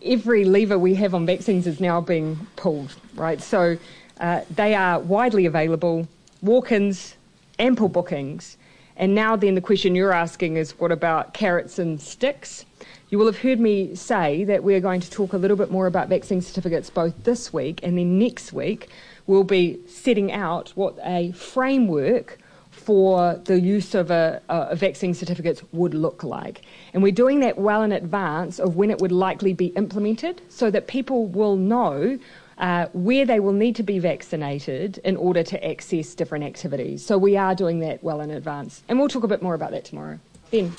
every 0.03 0.45
lever 0.45 0.77
we 0.77 0.95
have 0.95 1.13
on 1.13 1.25
vaccines 1.25 1.67
is 1.67 1.79
now 1.79 1.99
being 1.99 2.47
pulled, 2.55 2.95
right? 3.15 3.41
So 3.41 3.77
uh, 4.19 4.41
they 4.55 4.75
are 4.75 4.99
widely 4.99 5.45
available, 5.45 6.07
walk 6.41 6.71
ins, 6.71 7.15
ample 7.57 7.89
bookings. 7.89 8.57
And 8.95 9.15
now, 9.15 9.35
then, 9.35 9.55
the 9.55 9.61
question 9.61 9.95
you're 9.95 10.13
asking 10.13 10.57
is 10.57 10.77
what 10.77 10.91
about 10.91 11.33
carrots 11.33 11.79
and 11.79 12.01
sticks? 12.01 12.65
You 13.09 13.17
will 13.17 13.25
have 13.25 13.39
heard 13.39 13.59
me 13.59 13.95
say 13.95 14.43
that 14.43 14.63
we're 14.63 14.81
going 14.81 14.99
to 15.01 15.09
talk 15.09 15.33
a 15.33 15.37
little 15.37 15.57
bit 15.57 15.71
more 15.71 15.87
about 15.87 16.09
vaccine 16.09 16.41
certificates 16.41 16.89
both 16.89 17.23
this 17.23 17.51
week 17.51 17.79
and 17.81 17.97
then 17.97 18.19
next 18.19 18.53
week. 18.53 18.89
We'll 19.25 19.43
be 19.43 19.79
setting 19.87 20.31
out 20.31 20.69
what 20.75 20.97
a 21.03 21.31
framework 21.31 22.37
for 22.71 23.35
the 23.45 23.59
use 23.59 23.95
of 23.95 24.11
a, 24.11 24.41
a, 24.49 24.75
vaccine 24.75 25.13
certificates 25.13 25.61
would 25.71 25.93
look 25.93 26.23
like. 26.23 26.61
And 26.93 27.03
we're 27.03 27.11
doing 27.11 27.39
that 27.41 27.57
well 27.57 27.83
in 27.83 27.91
advance 27.91 28.59
of 28.59 28.75
when 28.75 28.89
it 28.89 28.99
would 28.99 29.11
likely 29.11 29.53
be 29.53 29.67
implemented 29.67 30.41
so 30.49 30.71
that 30.71 30.87
people 30.87 31.27
will 31.27 31.55
know 31.55 32.19
uh, 32.59 32.87
where 32.93 33.25
they 33.25 33.39
will 33.39 33.53
need 33.53 33.75
to 33.77 33.83
be 33.83 33.99
vaccinated 33.99 34.99
in 35.03 35.15
order 35.17 35.43
to 35.43 35.67
access 35.67 36.13
different 36.13 36.43
activities. 36.43 37.05
So 37.05 37.17
we 37.17 37.37
are 37.37 37.55
doing 37.55 37.79
that 37.79 38.03
well 38.03 38.21
in 38.21 38.31
advance. 38.31 38.83
And 38.89 38.99
we'll 38.99 39.07
talk 39.07 39.23
a 39.23 39.27
bit 39.27 39.41
more 39.41 39.53
about 39.53 39.71
that 39.71 39.85
tomorrow. 39.85 40.19
Ben. 40.51 40.73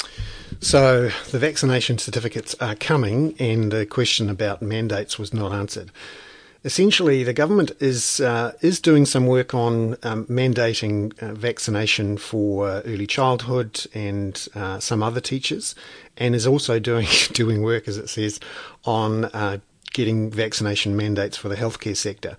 So 0.61 1.11
the 1.31 1.39
vaccination 1.39 1.97
certificates 1.99 2.55
are 2.61 2.75
coming, 2.75 3.35
and 3.39 3.73
the 3.73 3.87
question 3.87 4.29
about 4.29 4.61
mandates 4.61 5.19
was 5.19 5.33
not 5.33 5.53
answered. 5.53 5.91
Essentially, 6.63 7.25
the 7.25 7.33
government 7.33 7.73
is 7.81 8.21
uh, 8.21 8.53
is 8.61 8.81
doing 8.81 9.07
some 9.07 9.27
work 9.27 9.55
on 9.55 9.97
um, 10.03 10.27
mandating 10.27 11.19
uh, 11.23 11.33
vaccination 11.33 12.19
for 12.19 12.69
uh, 12.69 12.83
early 12.85 13.07
childhood 13.07 13.87
and 13.95 14.47
uh, 14.55 14.79
some 14.79 15.03
other 15.03 15.21
teachers, 15.23 15.75
and 16.19 16.35
is 16.35 16.47
also 16.47 16.79
doing 16.79 17.07
doing 17.33 17.63
work, 17.63 17.89
as 17.89 17.97
it 17.97 18.11
says, 18.11 18.41
on 18.85 19.25
uh, 19.27 19.57
getting 19.95 20.31
vaccination 20.31 20.95
mandates 20.95 21.37
for 21.37 21.49
the 21.49 21.57
healthcare 21.57 21.97
sector. 21.97 22.37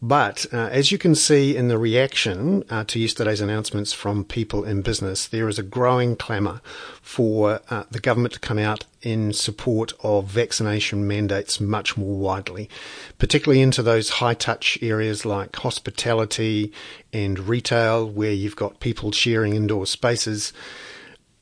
But 0.00 0.46
uh, 0.52 0.68
as 0.70 0.92
you 0.92 0.98
can 0.98 1.16
see 1.16 1.56
in 1.56 1.66
the 1.66 1.78
reaction 1.78 2.62
uh, 2.70 2.84
to 2.84 3.00
yesterday's 3.00 3.40
announcements 3.40 3.92
from 3.92 4.24
people 4.24 4.62
in 4.62 4.80
business, 4.80 5.26
there 5.26 5.48
is 5.48 5.58
a 5.58 5.64
growing 5.64 6.14
clamour 6.14 6.60
for 7.02 7.60
uh, 7.68 7.82
the 7.90 7.98
government 7.98 8.34
to 8.34 8.40
come 8.40 8.58
out 8.58 8.84
in 9.02 9.32
support 9.32 9.92
of 10.04 10.26
vaccination 10.26 11.06
mandates 11.06 11.60
much 11.60 11.96
more 11.96 12.16
widely, 12.16 12.70
particularly 13.18 13.60
into 13.60 13.82
those 13.82 14.10
high 14.10 14.34
touch 14.34 14.78
areas 14.82 15.26
like 15.26 15.56
hospitality 15.56 16.72
and 17.12 17.40
retail, 17.40 18.08
where 18.08 18.32
you've 18.32 18.56
got 18.56 18.78
people 18.78 19.10
sharing 19.10 19.54
indoor 19.54 19.84
spaces 19.84 20.52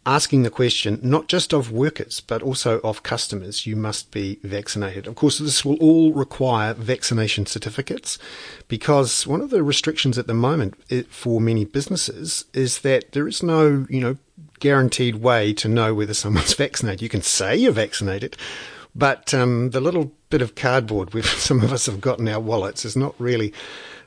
asking 0.06 0.44
the 0.44 0.50
question 0.50 1.00
not 1.02 1.26
just 1.26 1.52
of 1.52 1.72
workers 1.72 2.20
but 2.20 2.40
also 2.40 2.80
of 2.80 3.02
customers 3.02 3.66
you 3.66 3.76
must 3.76 4.10
be 4.12 4.38
vaccinated. 4.42 5.06
Of 5.06 5.16
course, 5.16 5.38
this 5.38 5.64
will 5.64 5.76
all 5.76 6.12
require 6.12 6.72
vaccination 6.72 7.44
certificates 7.44 8.18
because 8.68 9.26
one 9.26 9.40
of 9.40 9.50
the 9.50 9.62
restrictions 9.62 10.16
at 10.16 10.28
the 10.28 10.34
moment 10.34 10.74
for 11.08 11.40
many 11.40 11.64
businesses 11.64 12.44
is 12.54 12.78
that 12.78 13.12
there 13.12 13.26
is 13.26 13.42
no, 13.42 13.86
you 13.90 14.00
know, 14.00 14.16
guaranteed 14.60 15.16
way 15.16 15.52
to 15.54 15.68
know 15.68 15.92
whether 15.92 16.14
someone's 16.14 16.54
vaccinated. 16.66 17.02
You 17.02 17.08
can 17.08 17.22
say 17.22 17.56
you're 17.56 17.72
vaccinated, 17.72 18.36
but 18.94 19.34
um, 19.34 19.70
the 19.70 19.80
little 19.80 20.12
bit 20.30 20.40
of 20.40 20.54
cardboard 20.54 21.14
which 21.14 21.26
some 21.36 21.62
of 21.62 21.72
us 21.72 21.86
have 21.86 22.00
got 22.00 22.20
in 22.20 22.28
our 22.28 22.40
wallets 22.40 22.84
is 22.84 22.96
not 22.96 23.14
really 23.18 23.52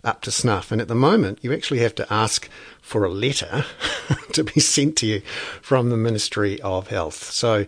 up 0.04 0.22
to 0.22 0.32
snuff. 0.32 0.72
And 0.72 0.82
at 0.82 0.88
the 0.88 0.96
moment, 0.96 1.40
you 1.42 1.54
actually 1.54 1.80
have 1.80 1.96
to 1.96 2.14
ask 2.14 2.50
for 2.82 3.04
a 3.04 3.10
letter 3.10 3.66
to 4.34 4.44
be 4.44 4.60
sent 4.60 4.96
to 4.98 5.08
you 5.08 5.22
from 5.62 5.90
the 5.90 5.98
Ministry 5.98 6.62
of 6.62 6.88
Health. 6.88 7.32
So, 7.32 7.66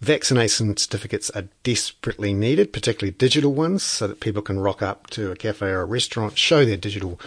vaccination 0.00 0.76
certificates 0.76 1.30
are 1.30 1.48
desperately 1.62 2.32
needed, 2.32 2.72
particularly 2.72 3.12
digital 3.12 3.52
ones, 3.52 3.82
so 3.82 4.08
that 4.08 4.20
people 4.20 4.42
can 4.42 4.60
rock 4.60 4.82
up 4.82 5.08
to 5.10 5.30
a 5.30 5.36
cafe 5.36 5.66
or 5.66 5.82
a 5.82 5.84
restaurant, 5.86 6.38
show 6.38 6.64
their 6.64 6.76
digital 6.76 7.20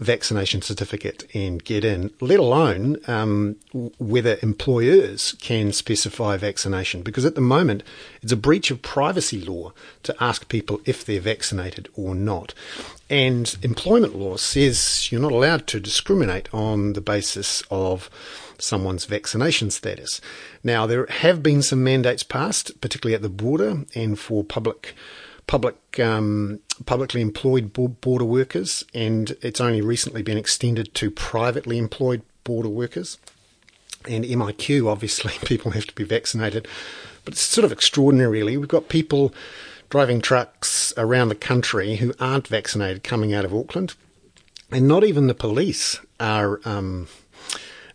vaccination 0.00 0.62
certificate 0.62 1.24
and 1.34 1.62
get 1.62 1.84
in, 1.84 2.10
let 2.20 2.40
alone 2.40 2.96
um, 3.06 3.56
whether 3.98 4.38
employers 4.42 5.36
can 5.40 5.72
specify 5.72 6.36
vaccination. 6.38 7.02
Because 7.02 7.26
at 7.26 7.34
the 7.34 7.40
moment, 7.40 7.82
it's 8.22 8.32
a 8.32 8.36
breach 8.36 8.70
of 8.70 8.82
privacy 8.82 9.40
law 9.40 9.72
to 10.02 10.16
ask 10.18 10.48
people 10.48 10.80
if 10.86 11.04
they're 11.04 11.20
vaccinated 11.20 11.88
or 11.94 12.14
not. 12.14 12.54
And 13.10 13.54
employment 13.62 14.16
law 14.16 14.36
says 14.36 15.12
you're 15.12 15.20
not 15.20 15.32
allowed 15.32 15.66
to 15.68 15.80
discriminate 15.80 16.52
on 16.52 16.94
the 16.94 17.00
basis 17.02 17.62
of 17.70 18.08
someone's 18.58 19.04
vaccination 19.04 19.70
status. 19.70 20.20
Now, 20.64 20.86
there 20.86 21.06
have 21.06 21.42
been 21.42 21.62
some 21.62 21.84
mandates 21.84 22.22
passed, 22.22 22.80
particularly 22.80 23.14
at 23.14 23.22
the 23.22 23.28
border 23.28 23.84
and 23.94 24.18
for 24.18 24.44
public 24.44 24.94
public 25.46 25.98
um, 25.98 26.60
publicly 26.86 27.20
employed 27.20 27.72
border 27.72 28.24
workers, 28.24 28.84
and 28.94 29.36
it's 29.42 29.60
only 29.60 29.80
recently 29.80 30.22
been 30.22 30.38
extended 30.38 30.94
to 30.94 31.10
privately 31.10 31.78
employed 31.78 32.22
border 32.44 32.68
workers. 32.68 33.18
And 34.08 34.24
MIQ, 34.24 34.88
obviously, 34.88 35.32
people 35.44 35.72
have 35.72 35.86
to 35.86 35.94
be 35.94 36.04
vaccinated, 36.04 36.66
but 37.24 37.34
it's 37.34 37.42
sort 37.42 37.64
of 37.64 37.72
extraordinary, 37.72 38.30
really. 38.30 38.56
We've 38.56 38.68
got 38.68 38.88
people 38.88 39.34
driving 39.88 40.20
trucks 40.20 40.92
around 40.96 41.28
the 41.28 41.34
country 41.34 41.96
who 41.96 42.14
aren't 42.20 42.48
vaccinated 42.48 43.02
coming 43.02 43.34
out 43.34 43.44
of 43.44 43.54
Auckland, 43.54 43.94
and 44.70 44.86
not 44.86 45.04
even 45.04 45.26
the 45.26 45.34
police 45.34 45.98
are 46.18 46.60
um, 46.64 47.08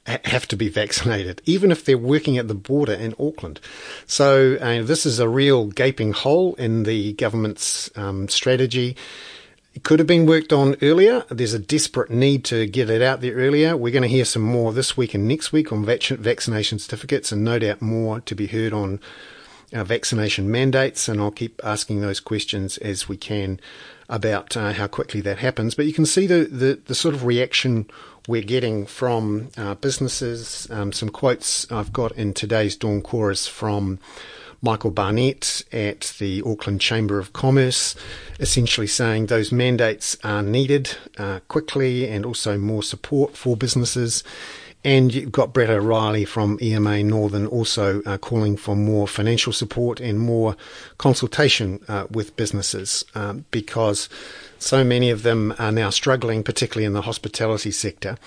have 0.05 0.47
to 0.47 0.55
be 0.55 0.69
vaccinated, 0.69 1.41
even 1.45 1.71
if 1.71 1.83
they're 1.83 1.97
working 1.97 2.37
at 2.37 2.47
the 2.47 2.53
border 2.53 2.93
in 2.93 3.15
Auckland. 3.19 3.59
So 4.05 4.55
uh, 4.61 4.83
this 4.83 5.05
is 5.05 5.19
a 5.19 5.27
real 5.27 5.67
gaping 5.67 6.13
hole 6.13 6.53
in 6.55 6.83
the 6.83 7.13
government's 7.13 7.89
um, 7.97 8.27
strategy. 8.27 8.95
It 9.73 9.83
could 9.83 9.99
have 9.99 10.07
been 10.07 10.25
worked 10.25 10.53
on 10.53 10.77
earlier. 10.81 11.25
There's 11.29 11.53
a 11.53 11.59
desperate 11.59 12.09
need 12.09 12.45
to 12.45 12.65
get 12.65 12.89
it 12.89 13.01
out 13.01 13.21
there 13.21 13.33
earlier. 13.33 13.75
We're 13.75 13.91
going 13.91 14.03
to 14.03 14.07
hear 14.07 14.25
some 14.25 14.43
more 14.43 14.71
this 14.71 14.95
week 14.95 15.13
and 15.13 15.27
next 15.27 15.51
week 15.51 15.71
on 15.73 15.83
vac- 15.83 16.03
vaccination 16.03 16.79
certificates, 16.79 17.31
and 17.31 17.43
no 17.43 17.59
doubt 17.59 17.81
more 17.81 18.21
to 18.21 18.35
be 18.35 18.47
heard 18.47 18.71
on 18.71 19.01
uh, 19.73 19.83
vaccination 19.83 20.49
mandates. 20.51 21.07
And 21.07 21.19
I'll 21.19 21.31
keep 21.31 21.61
asking 21.63 22.01
those 22.01 22.19
questions 22.19 22.77
as 22.77 23.09
we 23.09 23.17
can 23.17 23.59
about 24.07 24.55
uh, 24.55 24.73
how 24.73 24.87
quickly 24.87 25.21
that 25.21 25.39
happens. 25.39 25.75
But 25.75 25.85
you 25.85 25.93
can 25.93 26.05
see 26.05 26.27
the, 26.27 26.45
the, 26.45 26.79
the 26.85 26.95
sort 26.95 27.15
of 27.15 27.25
reaction 27.25 27.87
we're 28.27 28.41
getting 28.41 28.85
from 28.85 29.49
uh, 29.57 29.75
businesses. 29.75 30.67
Um, 30.71 30.91
some 30.91 31.09
quotes 31.09 31.71
I've 31.71 31.93
got 31.93 32.11
in 32.13 32.33
today's 32.33 32.75
Dawn 32.75 33.01
Chorus 33.01 33.47
from 33.47 33.99
Michael 34.61 34.91
Barnett 34.91 35.63
at 35.71 36.15
the 36.19 36.41
Auckland 36.43 36.81
Chamber 36.81 37.19
of 37.19 37.33
Commerce, 37.33 37.95
essentially 38.39 38.87
saying 38.87 39.27
those 39.27 39.51
mandates 39.51 40.17
are 40.23 40.41
needed 40.41 40.97
uh, 41.17 41.41
quickly 41.47 42.07
and 42.09 42.25
also 42.25 42.57
more 42.57 42.81
support 42.81 43.37
for 43.37 43.55
businesses. 43.55 44.23
And 44.85 45.11
you've 45.11 45.31
got 45.31 45.51
Brett 45.51 45.71
O'Riley 45.71 46.25
from 46.25 46.59
EMA 46.61 47.01
Northern 47.01 47.47
also 47.47 48.03
uh, 48.03 48.19
calling 48.19 48.55
for 48.55 48.75
more 48.75 49.07
financial 49.07 49.51
support 49.51 49.99
and 49.99 50.19
more 50.19 50.55
consultation 50.99 51.83
uh, 51.87 52.05
with 52.11 52.35
businesses 52.35 53.03
um, 53.15 53.45
because 53.49 54.07
so 54.59 54.83
many 54.83 55.09
of 55.09 55.23
them 55.23 55.55
are 55.57 55.71
now 55.71 55.89
struggling, 55.89 56.43
particularly 56.43 56.85
in 56.85 56.93
the 56.93 57.01
hospitality 57.01 57.71
sector. 57.71 58.19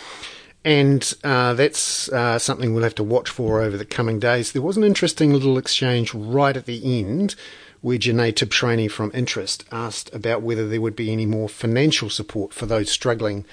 And 0.65 1.15
uh, 1.23 1.55
that's 1.55 2.09
uh, 2.09 2.41
something 2.41 2.75
we'll 2.75 2.83
have 2.83 2.97
to 2.97 3.05
watch 3.05 3.31
for 3.31 3.61
over 3.61 3.77
the 3.77 3.85
coming 3.85 4.19
days. 4.19 4.51
There 4.51 4.61
was 4.61 4.77
an 4.77 4.83
interesting 4.83 5.33
little 5.33 5.59
exchange 5.59 6.13
right 6.13 6.57
at 6.57 6.67
the 6.67 6.99
end 6.99 7.37
where 7.81 7.99
Jenée 7.99 8.33
Tibshraeny 8.33 8.91
from 8.91 9.11
Interest 9.15 9.65
asked 9.71 10.15
about 10.15 10.43
whether 10.43 10.69
there 10.69 10.81
would 10.81 10.97
be 10.97 11.13
any 11.13 11.27
more 11.27 11.49
financial 11.49 12.11
support 12.11 12.53
for 12.53 12.67
those 12.67 12.91
struggling 12.91 13.45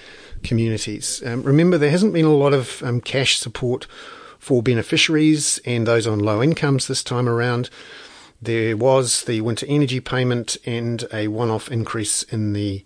communities. 0.44 1.22
Um, 1.26 1.44
remember, 1.44 1.78
there 1.78 1.92
hasn't 1.92 2.14
been 2.14 2.26
a 2.26 2.34
lot 2.34 2.54
of 2.54 2.82
um, 2.84 3.02
cash 3.02 3.38
support 3.38 3.88
for 4.40 4.62
beneficiaries 4.62 5.60
and 5.66 5.88
those 5.88 6.06
on 6.08 6.20
low 6.20 6.42
incomes 6.42 6.88
this 6.88 7.04
time 7.04 7.28
around. 7.28 7.70
There 8.42 8.78
was 8.78 9.24
the 9.24 9.42
winter 9.42 9.66
energy 9.68 10.00
payment 10.00 10.58
and 10.66 11.06
a 11.12 11.28
one-off 11.28 11.70
increase 11.72 12.24
in 12.24 12.54
the 12.54 12.84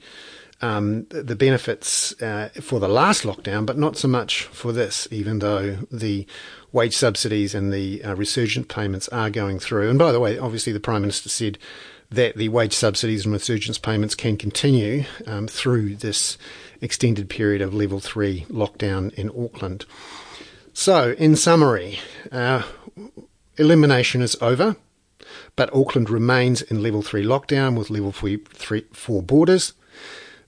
um, 0.62 1.05
the 1.05 1.36
benefits 1.38 2.22
uh, 2.22 2.50
for 2.62 2.81
the 2.81 2.89
last 2.89 3.24
lockdown, 3.24 3.65
but 3.65 3.77
not 3.77 3.96
so 3.96 4.10
much 4.10 4.43
for 4.43 4.74
this, 4.74 5.08
even 5.10 5.39
though 5.39 5.77
the 5.89 6.27
wage 6.72 6.96
subsidies 6.96 7.56
and 7.56 7.74
the 7.74 8.04
uh, 8.04 8.16
resurgent 8.16 8.68
payments 8.68 9.08
are 9.10 9.30
going 9.30 9.60
through. 9.60 9.90
And 9.90 9.98
by 9.98 10.12
the 10.12 10.20
way, 10.20 10.38
obviously, 10.38 10.74
the 10.74 10.80
Prime 10.80 11.02
Minister 11.02 11.30
said 11.30 11.58
that 12.12 12.36
the 12.36 12.50
wage 12.50 12.74
subsidies 12.74 13.26
and 13.26 13.34
resurgence 13.34 13.78
payments 13.78 14.16
can 14.16 14.38
continue 14.38 15.06
um, 15.28 15.48
through 15.48 15.96
this 15.96 16.38
extended 16.82 17.30
period 17.30 17.62
of 17.62 17.74
level 17.74 18.00
three 18.00 18.46
lockdown 18.50 19.14
in 19.14 19.30
Auckland. 19.30 19.86
So, 20.74 21.12
in 21.14 21.36
summary, 21.36 22.00
uh, 22.32 22.64
elimination 23.58 24.22
is 24.22 24.38
over, 24.42 24.76
but 25.56 25.74
Auckland 25.74 26.10
remains 26.10 26.62
in 26.62 26.82
level 26.82 27.02
three 27.02 27.26
lockdown 27.26 27.78
with 27.78 27.90
level 27.90 28.12
three, 28.12 28.38
three, 28.54 28.86
four 28.94 29.22
borders. 29.22 29.74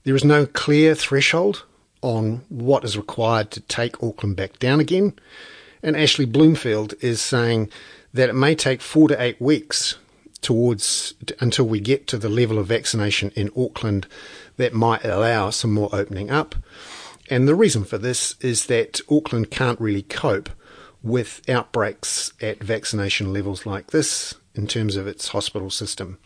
There 0.04 0.16
is 0.16 0.24
no 0.24 0.46
clear 0.46 0.94
threshold 0.94 1.64
on 2.00 2.44
what 2.48 2.84
is 2.84 2.96
required 2.96 3.50
to 3.52 3.60
take 3.60 4.02
Auckland 4.02 4.36
back 4.36 4.58
down 4.58 4.80
again. 4.80 5.12
And 5.82 5.96
Ashley 5.96 6.24
Bloomfield 6.24 6.94
is 7.00 7.20
saying 7.20 7.70
that 8.14 8.28
it 8.28 8.34
may 8.34 8.54
take 8.54 8.80
four 8.80 9.08
to 9.08 9.20
eight 9.20 9.40
weeks 9.40 9.96
towards 10.42 11.14
until 11.40 11.66
we 11.66 11.80
get 11.80 12.06
to 12.08 12.18
the 12.18 12.28
level 12.28 12.58
of 12.58 12.66
vaccination 12.66 13.30
in 13.34 13.50
Auckland 13.56 14.06
that 14.56 14.74
might 14.74 15.04
allow 15.04 15.50
some 15.50 15.72
more 15.72 15.88
opening 15.92 16.30
up. 16.30 16.54
And 17.30 17.48
the 17.48 17.54
reason 17.54 17.84
for 17.84 17.98
this 17.98 18.34
is 18.40 18.66
that 18.66 19.00
Auckland 19.10 19.50
can't 19.50 19.80
really 19.80 20.02
cope 20.02 20.50
with 21.02 21.48
outbreaks 21.48 22.32
at 22.40 22.62
vaccination 22.62 23.32
levels 23.32 23.64
like 23.66 23.88
this 23.90 24.34
in 24.54 24.66
terms 24.66 24.96
of 24.96 25.06
its 25.06 25.28
hospital 25.28 25.70
system. 25.70 26.18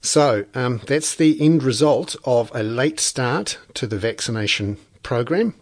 So 0.00 0.46
um, 0.54 0.80
that's 0.86 1.14
the 1.14 1.40
end 1.40 1.62
result 1.62 2.16
of 2.24 2.50
a 2.54 2.62
late 2.62 2.98
start 2.98 3.58
to 3.74 3.86
the 3.86 3.98
vaccination 3.98 4.78
program. 5.02 5.54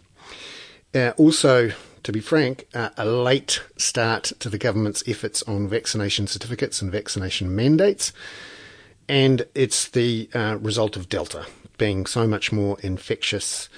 uh, 0.95 1.11
also, 1.17 1.71
to 2.03 2.11
be 2.11 2.19
frank, 2.19 2.67
uh, 2.73 2.89
a 2.97 3.05
late 3.05 3.61
start 3.77 4.31
to 4.39 4.49
the 4.49 4.57
government's 4.57 5.03
efforts 5.07 5.43
on 5.43 5.67
vaccination 5.67 6.27
certificates 6.27 6.81
and 6.81 6.91
vaccination 6.91 7.55
mandates. 7.55 8.11
And 9.07 9.45
it's 9.53 9.89
the 9.89 10.29
uh, 10.33 10.57
result 10.59 10.95
of 10.95 11.09
Delta 11.09 11.45
being 11.77 12.05
so 12.05 12.27
much 12.27 12.51
more 12.51 12.77
infectious 12.81 13.69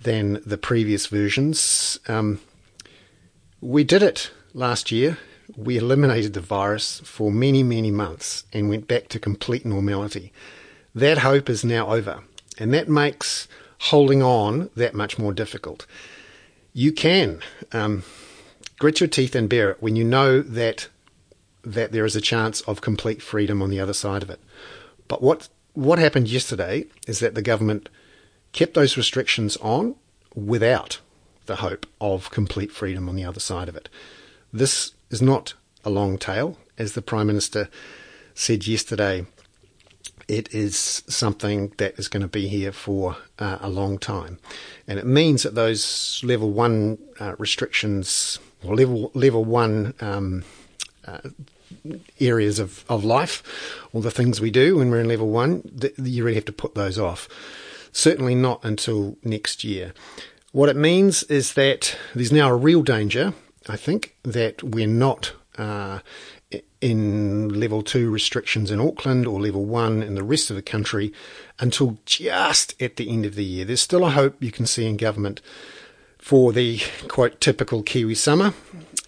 than 0.00 0.40
the 0.44 0.58
previous 0.58 1.06
versions. 1.06 1.98
Um, 2.08 2.40
we 3.60 3.84
did 3.84 4.02
it 4.02 4.30
last 4.52 4.92
year. 4.92 5.18
We 5.56 5.76
eliminated 5.76 6.32
the 6.32 6.40
virus 6.40 7.00
for 7.00 7.30
many, 7.30 7.62
many 7.62 7.90
months 7.90 8.44
and 8.52 8.68
went 8.68 8.88
back 8.88 9.08
to 9.08 9.18
complete 9.18 9.64
normality. 9.64 10.32
That 10.94 11.18
hope 11.18 11.48
is 11.48 11.64
now 11.64 11.88
over, 11.88 12.22
and 12.58 12.72
that 12.74 12.88
makes 12.88 13.48
holding 13.78 14.22
on 14.22 14.70
that 14.76 14.94
much 14.94 15.18
more 15.18 15.32
difficult. 15.32 15.86
You 16.74 16.92
can 16.92 17.40
um, 17.72 18.02
grit 18.80 19.00
your 19.00 19.08
teeth 19.08 19.34
and 19.36 19.48
bear 19.48 19.70
it 19.70 19.76
when 19.80 19.96
you 19.96 20.04
know 20.04 20.42
that 20.42 20.88
that 21.62 21.92
there 21.92 22.04
is 22.04 22.14
a 22.14 22.20
chance 22.20 22.60
of 22.62 22.82
complete 22.82 23.22
freedom 23.22 23.62
on 23.62 23.70
the 23.70 23.80
other 23.80 23.94
side 23.94 24.22
of 24.22 24.28
it. 24.28 24.40
But 25.08 25.22
what 25.22 25.48
what 25.72 25.98
happened 25.98 26.28
yesterday 26.28 26.86
is 27.06 27.20
that 27.20 27.34
the 27.34 27.42
government 27.42 27.88
kept 28.52 28.74
those 28.74 28.96
restrictions 28.96 29.56
on 29.58 29.94
without 30.34 31.00
the 31.46 31.56
hope 31.56 31.86
of 32.00 32.30
complete 32.30 32.72
freedom 32.72 33.08
on 33.08 33.16
the 33.16 33.24
other 33.24 33.40
side 33.40 33.68
of 33.68 33.76
it. 33.76 33.88
This 34.52 34.92
is 35.10 35.22
not 35.22 35.54
a 35.84 35.90
long 35.90 36.18
tail, 36.18 36.58
as 36.76 36.94
the 36.94 37.02
Prime 37.02 37.28
Minister 37.28 37.68
said 38.34 38.66
yesterday. 38.66 39.26
It 40.28 40.54
is 40.54 41.02
something 41.06 41.72
that 41.76 41.98
is 41.98 42.08
going 42.08 42.22
to 42.22 42.28
be 42.28 42.48
here 42.48 42.72
for 42.72 43.16
uh, 43.38 43.58
a 43.60 43.68
long 43.68 43.98
time, 43.98 44.38
and 44.86 44.98
it 44.98 45.06
means 45.06 45.42
that 45.42 45.54
those 45.54 46.20
level 46.24 46.50
one 46.50 46.98
uh, 47.20 47.34
restrictions, 47.38 48.38
or 48.62 48.74
level 48.74 49.10
level 49.14 49.44
one 49.44 49.94
um, 50.00 50.44
uh, 51.06 51.18
areas 52.20 52.58
of, 52.58 52.84
of 52.88 53.04
life, 53.04 53.42
all 53.92 54.00
the 54.00 54.10
things 54.10 54.40
we 54.40 54.50
do 54.50 54.76
when 54.76 54.90
we're 54.90 55.00
in 55.00 55.08
level 55.08 55.28
one, 55.28 55.62
th- 55.80 55.94
you 55.98 56.24
really 56.24 56.36
have 56.36 56.44
to 56.46 56.52
put 56.52 56.74
those 56.74 56.98
off. 56.98 57.28
Certainly 57.92 58.34
not 58.34 58.64
until 58.64 59.16
next 59.22 59.64
year. 59.64 59.92
What 60.52 60.68
it 60.68 60.76
means 60.76 61.22
is 61.24 61.54
that 61.54 61.96
there's 62.14 62.32
now 62.32 62.50
a 62.50 62.56
real 62.56 62.82
danger, 62.82 63.34
I 63.68 63.76
think, 63.76 64.14
that 64.22 64.62
we're 64.62 64.86
not 64.86 65.32
uh, 65.58 66.00
in 66.84 67.48
level 67.58 67.80
two 67.82 68.10
restrictions 68.10 68.70
in 68.70 68.78
Auckland 68.78 69.26
or 69.26 69.40
level 69.40 69.64
one 69.64 70.02
in 70.02 70.16
the 70.16 70.22
rest 70.22 70.50
of 70.50 70.56
the 70.56 70.60
country 70.60 71.14
until 71.58 71.96
just 72.04 72.80
at 72.80 72.96
the 72.96 73.08
end 73.08 73.24
of 73.24 73.36
the 73.36 73.44
year. 73.44 73.64
There's 73.64 73.80
still 73.80 74.04
a 74.04 74.10
hope 74.10 74.36
you 74.38 74.52
can 74.52 74.66
see 74.66 74.86
in 74.86 74.98
government 74.98 75.40
for 76.18 76.52
the 76.52 76.82
quite 77.08 77.40
typical 77.40 77.82
Kiwi 77.82 78.14
summer, 78.14 78.52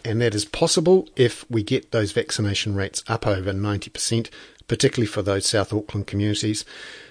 and 0.06 0.22
that 0.22 0.34
is 0.34 0.46
possible 0.46 1.06
if 1.16 1.44
we 1.50 1.62
get 1.62 1.90
those 1.90 2.12
vaccination 2.12 2.74
rates 2.74 3.04
up 3.08 3.26
over 3.26 3.52
90%, 3.52 4.30
particularly 4.68 5.06
for 5.06 5.20
those 5.20 5.44
South 5.44 5.70
Auckland 5.70 6.06
communities. 6.06 6.64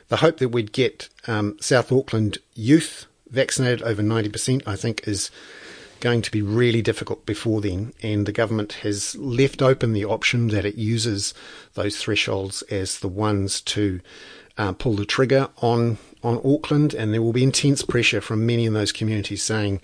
The 0.08 0.18
hope 0.18 0.38
that 0.38 0.50
we'd 0.50 0.72
get 0.72 1.10
um, 1.28 1.58
South 1.62 1.92
Auckland 1.92 2.40
youth 2.56 3.06
vaccinated 3.30 3.84
over 3.84 4.02
90%, 4.02 4.64
I 4.66 4.76
think, 4.76 5.08
is 5.08 5.30
going 6.00 6.22
to 6.22 6.32
be 6.32 6.42
really 6.42 6.82
difficult 6.82 7.26
before 7.26 7.62
then. 7.62 7.94
And 8.02 8.26
the 8.26 8.32
government 8.32 8.74
has 8.84 9.16
left 9.16 9.62
open 9.62 9.94
the 9.94 10.06
option 10.06 10.50
that 10.50 10.66
it 10.66 10.76
uses 10.76 11.34
those 11.74 11.98
thresholds 11.98 12.62
as 12.64 13.00
the 13.00 13.08
ones 13.08 13.62
to 13.62 14.02
uh, 14.58 14.74
pull 14.74 14.96
the 14.96 15.06
trigger 15.06 15.50
on 15.58 15.98
on 16.24 16.42
Auckland, 16.44 16.94
and 16.94 17.14
there 17.14 17.22
will 17.22 17.34
be 17.34 17.44
intense 17.44 17.84
pressure 17.84 18.20
from 18.20 18.46
many 18.46 18.66
in 18.66 18.74
those 18.74 18.92
communities 18.92 19.44
saying, 19.44 19.80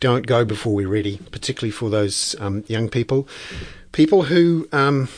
"Don't 0.00 0.26
go 0.26 0.44
before 0.44 0.74
we're 0.74 0.88
ready," 0.88 1.18
particularly 1.30 1.70
for 1.70 1.88
those 1.88 2.36
um, 2.38 2.64
young 2.68 2.88
people, 2.88 3.28
people 3.92 4.24
who. 4.24 4.68
Um, 4.72 5.08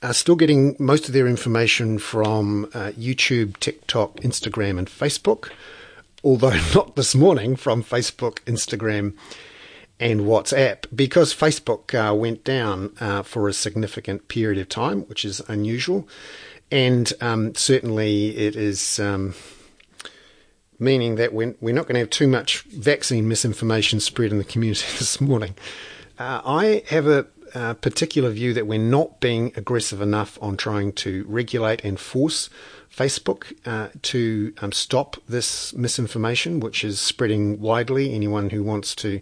are 0.00 0.14
still 0.14 0.36
getting 0.36 0.76
most 0.78 1.08
of 1.08 1.12
their 1.12 1.26
information 1.26 1.98
from 1.98 2.66
uh, 2.66 2.92
YouTube, 2.96 3.56
TikTok, 3.58 4.14
Instagram, 4.18 4.78
and 4.78 4.86
Facebook, 4.86 5.50
although 6.22 6.56
not 6.74 6.94
this 6.94 7.16
morning 7.16 7.56
from 7.56 7.82
Facebook, 7.82 8.36
Instagram, 8.44 9.14
and 10.00 10.20
WhatsApp 10.20 10.84
because 10.94 11.34
Facebook 11.34 11.94
uh, 11.94 12.14
went 12.14 12.44
down 12.44 12.92
uh, 13.00 13.22
for 13.22 13.48
a 13.48 13.52
significant 13.52 14.28
period 14.28 14.60
of 14.60 14.68
time, 14.68 15.02
which 15.02 15.24
is 15.24 15.40
unusual. 15.48 16.08
And 16.70 17.12
um, 17.20 17.54
certainly 17.54 18.36
it 18.36 18.54
is 18.54 18.98
um, 18.98 19.34
meaning 20.78 21.16
that 21.16 21.32
we're, 21.32 21.54
we're 21.60 21.74
not 21.74 21.86
going 21.86 21.94
to 21.94 22.00
have 22.00 22.10
too 22.10 22.28
much 22.28 22.62
vaccine 22.62 23.26
misinformation 23.26 24.00
spread 24.00 24.30
in 24.30 24.38
the 24.38 24.44
community 24.44 24.86
this 24.98 25.20
morning. 25.20 25.54
Uh, 26.18 26.42
I 26.44 26.82
have 26.88 27.06
a, 27.06 27.26
a, 27.54 27.74
particular 27.74 28.30
view 28.30 28.52
that 28.54 28.66
we're 28.66 28.78
not 28.78 29.20
being 29.20 29.52
aggressive 29.56 30.00
enough 30.00 30.38
on 30.42 30.56
trying 30.56 30.92
to 30.94 31.24
regulate 31.28 31.84
and 31.84 31.98
force 31.98 32.50
Facebook 32.94 33.52
uh, 33.64 33.88
to 34.02 34.52
um, 34.60 34.72
stop 34.72 35.16
this 35.28 35.72
misinformation, 35.74 36.60
which 36.60 36.82
is 36.82 37.00
spreading 37.00 37.60
widely. 37.60 38.12
Anyone 38.12 38.50
who 38.50 38.64
wants 38.64 38.94
to 38.96 39.20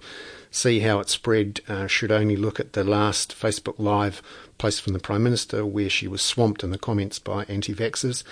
see 0.57 0.81
how 0.81 0.99
it 1.01 1.11
spread 1.11 1.61
uh, 1.69 1.87
should 1.87 2.11
only 2.11 2.35
look 2.35 2.59
at 2.59 2.73
the 2.73 2.83
last 2.83 3.39
Facebook 3.39 3.79
Live 3.79 4.23
post 4.57 4.81
from 4.81 4.95
the 4.95 4.99
Prime 4.99 5.23
Minister, 5.23 5.67
where 5.67 5.91
she 5.91 6.09
was 6.09 6.23
swamped 6.23 6.65
in 6.65 6.71
the 6.71 6.79
comments 6.79 7.19
by 7.19 7.45
anti 7.45 7.75
vaxxers. 7.75 8.25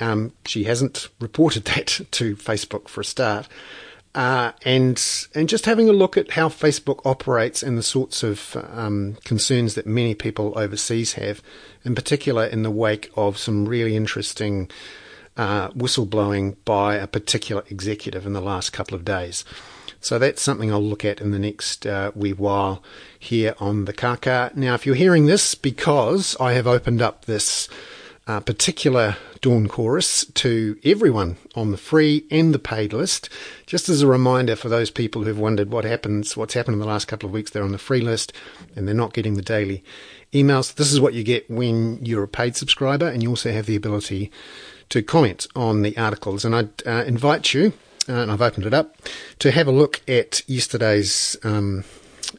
Um, 0.00 0.32
she 0.46 0.64
hasn't 0.64 1.08
reported 1.20 1.64
that 1.66 2.00
to 2.10 2.36
Facebook 2.36 2.88
for 2.88 3.02
a 3.02 3.04
start. 3.04 3.48
Uh, 4.14 4.52
and 4.66 5.26
and 5.34 5.48
just 5.48 5.64
having 5.64 5.88
a 5.88 5.92
look 5.92 6.18
at 6.18 6.32
how 6.32 6.48
Facebook 6.48 7.00
operates 7.06 7.62
and 7.62 7.78
the 7.78 7.82
sorts 7.82 8.22
of 8.22 8.56
um, 8.70 9.16
concerns 9.24 9.74
that 9.74 9.86
many 9.86 10.14
people 10.14 10.52
overseas 10.56 11.14
have, 11.14 11.42
in 11.84 11.94
particular 11.94 12.44
in 12.44 12.62
the 12.62 12.70
wake 12.70 13.10
of 13.16 13.38
some 13.38 13.66
really 13.66 13.96
interesting 13.96 14.70
uh, 15.36 15.68
whistleblowing 15.70 16.56
by 16.66 16.96
a 16.96 17.06
particular 17.06 17.64
executive 17.70 18.26
in 18.26 18.34
the 18.34 18.40
last 18.40 18.70
couple 18.70 18.94
of 18.94 19.04
days. 19.04 19.44
So 20.02 20.18
that's 20.18 20.42
something 20.42 20.72
I'll 20.72 20.82
look 20.82 21.04
at 21.04 21.20
in 21.20 21.30
the 21.30 21.38
next 21.38 21.86
uh, 21.86 22.10
wee 22.14 22.32
while 22.32 22.82
here 23.18 23.54
on 23.60 23.84
the 23.84 23.92
Kaka. 23.92 24.50
Now, 24.54 24.74
if 24.74 24.84
you're 24.84 24.94
hearing 24.94 25.26
this, 25.26 25.54
because 25.54 26.36
I 26.40 26.52
have 26.52 26.66
opened 26.66 27.00
up 27.00 27.24
this 27.24 27.68
uh, 28.26 28.40
particular 28.40 29.16
Dawn 29.40 29.66
Chorus 29.66 30.24
to 30.34 30.78
everyone 30.84 31.36
on 31.56 31.72
the 31.72 31.76
free 31.76 32.24
and 32.30 32.54
the 32.54 32.58
paid 32.58 32.92
list. 32.92 33.28
Just 33.66 33.88
as 33.88 34.02
a 34.02 34.06
reminder 34.06 34.54
for 34.54 34.68
those 34.68 34.90
people 34.90 35.24
who've 35.24 35.38
wondered 35.38 35.70
what 35.70 35.84
happens, 35.84 36.36
what's 36.36 36.54
happened 36.54 36.74
in 36.74 36.80
the 36.80 36.86
last 36.86 37.08
couple 37.08 37.28
of 37.28 37.32
weeks, 37.32 37.50
they're 37.50 37.64
on 37.64 37.72
the 37.72 37.78
free 37.78 38.00
list 38.00 38.32
and 38.76 38.86
they're 38.86 38.94
not 38.94 39.12
getting 39.12 39.34
the 39.34 39.42
daily 39.42 39.82
emails. 40.32 40.74
This 40.74 40.92
is 40.92 41.00
what 41.00 41.14
you 41.14 41.24
get 41.24 41.50
when 41.50 42.04
you're 42.04 42.22
a 42.22 42.28
paid 42.28 42.56
subscriber, 42.56 43.08
and 43.08 43.22
you 43.22 43.30
also 43.30 43.50
have 43.50 43.66
the 43.66 43.76
ability 43.76 44.30
to 44.90 45.02
comment 45.02 45.48
on 45.56 45.82
the 45.82 45.96
articles. 45.98 46.44
And 46.44 46.54
I'd 46.54 46.86
uh, 46.86 47.04
invite 47.04 47.52
you 47.52 47.72
and 48.08 48.30
I've 48.30 48.42
opened 48.42 48.66
it 48.66 48.74
up 48.74 48.96
to 49.38 49.50
have 49.50 49.66
a 49.66 49.72
look 49.72 50.00
at 50.08 50.42
yesterday's 50.48 51.36
um, 51.44 51.84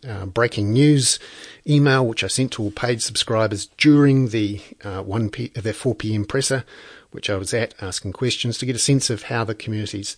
uh, 0.07 0.25
breaking 0.25 0.71
news 0.71 1.19
email, 1.67 2.05
which 2.05 2.23
I 2.23 2.27
sent 2.27 2.51
to 2.53 2.63
all 2.63 2.71
paid 2.71 3.01
subscribers 3.01 3.67
during 3.77 4.29
the 4.29 4.61
uh, 4.83 5.01
1 5.01 5.29
p- 5.29 5.49
the 5.49 5.73
4 5.73 5.95
p.m. 5.95 6.25
presser, 6.25 6.65
which 7.11 7.29
I 7.29 7.35
was 7.35 7.53
at 7.53 7.73
asking 7.81 8.13
questions 8.13 8.57
to 8.57 8.65
get 8.65 8.75
a 8.75 8.79
sense 8.79 9.09
of 9.09 9.23
how 9.23 9.43
the 9.43 9.55
community's 9.55 10.17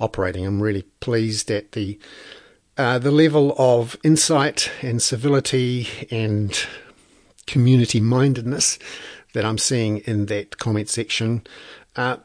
operating. 0.00 0.46
I'm 0.46 0.62
really 0.62 0.82
pleased 1.00 1.50
at 1.50 1.72
the 1.72 1.98
uh, 2.78 2.98
the 2.98 3.10
level 3.10 3.54
of 3.58 3.96
insight 4.04 4.70
and 4.82 5.00
civility 5.00 5.88
and 6.10 6.58
community 7.46 8.00
mindedness 8.00 8.78
that 9.32 9.44
I'm 9.44 9.58
seeing 9.58 9.98
in 9.98 10.26
that 10.26 10.58
comment 10.58 10.88
section. 10.88 11.46
Uh, 11.94 12.18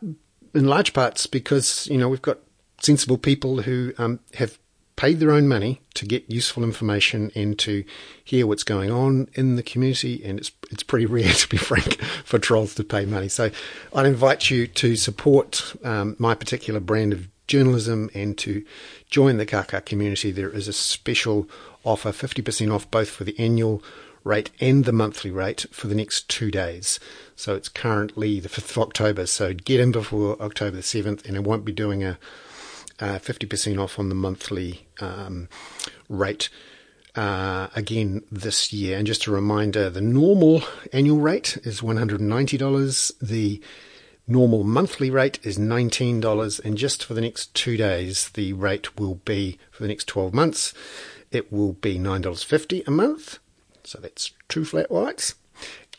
in 0.53 0.67
large 0.67 0.91
parts 0.91 1.27
because 1.27 1.87
you 1.87 1.97
know 1.97 2.09
we've 2.09 2.21
got 2.21 2.39
sensible 2.81 3.17
people 3.17 3.61
who 3.61 3.93
um, 3.97 4.19
have 4.35 4.57
paid 4.95 5.19
their 5.19 5.31
own 5.31 5.47
money 5.47 5.81
to 5.95 6.05
get 6.05 6.29
useful 6.29 6.63
information 6.63 7.31
and 7.33 7.57
to 7.57 7.83
hear 8.23 8.45
what's 8.45 8.63
going 8.63 8.91
on 8.91 9.27
in 9.33 9.55
the 9.55 9.63
community. 9.63 10.23
And 10.23 10.37
it's 10.39 10.51
it's 10.69 10.83
pretty 10.83 11.05
rare, 11.05 11.33
to 11.33 11.49
be 11.49 11.57
frank, 11.57 12.01
for 12.23 12.39
trolls 12.39 12.75
to 12.75 12.83
pay 12.83 13.05
money. 13.05 13.27
So 13.27 13.49
I'd 13.93 14.05
invite 14.05 14.49
you 14.49 14.67
to 14.67 14.95
support 14.95 15.73
um, 15.83 16.15
my 16.19 16.35
particular 16.35 16.79
brand 16.79 17.13
of 17.13 17.27
journalism 17.47 18.09
and 18.13 18.37
to 18.37 18.63
join 19.09 19.37
the 19.37 19.45
Kaka 19.45 19.81
community. 19.81 20.31
There 20.31 20.49
is 20.49 20.67
a 20.67 20.73
special 20.73 21.49
offer, 21.83 22.11
50% 22.11 22.73
off 22.73 22.89
both 22.91 23.09
for 23.09 23.23
the 23.23 23.37
annual 23.39 23.83
rate 24.23 24.51
and 24.59 24.85
the 24.85 24.93
monthly 24.93 25.31
rate 25.31 25.65
for 25.71 25.87
the 25.87 25.95
next 25.95 26.29
two 26.29 26.51
days. 26.51 26.99
So 27.35 27.55
it's 27.55 27.69
currently 27.69 28.39
the 28.39 28.49
5th 28.49 28.71
of 28.71 28.77
October. 28.77 29.25
So 29.25 29.53
get 29.53 29.79
in 29.79 29.91
before 29.91 30.39
October 30.41 30.77
the 30.77 30.83
7th, 30.83 31.27
and 31.27 31.35
I 31.35 31.39
won't 31.39 31.65
be 31.65 31.71
doing 31.71 32.03
a 32.03 32.19
uh, 33.01 33.19
50% 33.19 33.81
off 33.81 33.99
on 33.99 34.09
the 34.09 34.15
monthly 34.15 34.87
um, 35.01 35.49
rate 36.07 36.49
uh, 37.15 37.67
again 37.75 38.23
this 38.31 38.71
year. 38.71 38.97
And 38.97 39.07
just 39.07 39.27
a 39.27 39.31
reminder 39.31 39.89
the 39.89 40.01
normal 40.01 40.63
annual 40.93 41.19
rate 41.19 41.57
is 41.63 41.81
$190. 41.81 43.19
The 43.19 43.61
normal 44.27 44.63
monthly 44.63 45.09
rate 45.09 45.39
is 45.43 45.57
$19, 45.57 46.59
and 46.63 46.77
just 46.77 47.03
for 47.03 47.13
the 47.13 47.21
next 47.21 47.53
two 47.53 47.75
days, 47.75 48.29
the 48.29 48.53
rate 48.53 48.97
will 48.97 49.15
be 49.15 49.59
for 49.71 49.83
the 49.83 49.89
next 49.89 50.07
12 50.07 50.33
months, 50.33 50.73
it 51.31 51.51
will 51.51 51.73
be 51.73 51.97
$9.50 51.97 52.87
a 52.87 52.91
month. 52.91 53.39
So 53.83 53.99
that's 53.99 54.31
two 54.47 54.63
flat 54.63 54.91
whites. 54.91 55.35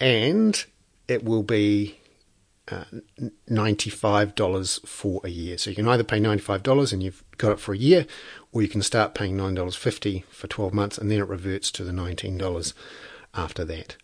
And 0.00 0.64
it 1.08 1.24
will 1.24 1.42
be 1.42 1.98
uh, 2.72 2.84
$95 3.50 4.86
for 4.86 5.20
a 5.24 5.28
year. 5.28 5.58
So 5.58 5.70
you 5.70 5.76
can 5.76 5.88
either 5.88 6.04
pay 6.04 6.18
$95 6.18 6.92
and 6.92 7.02
you've 7.02 7.22
got 7.38 7.52
it 7.52 7.60
for 7.60 7.74
a 7.74 7.78
year, 7.78 8.06
or 8.52 8.62
you 8.62 8.68
can 8.68 8.82
start 8.82 9.14
paying 9.14 9.36
$9.50 9.36 10.24
for 10.26 10.46
12 10.46 10.72
months 10.72 10.98
and 10.98 11.10
then 11.10 11.18
it 11.18 11.28
reverts 11.28 11.70
to 11.72 11.84
the 11.84 11.92
$19 11.92 12.72
after 13.34 13.64
that. 13.64 13.96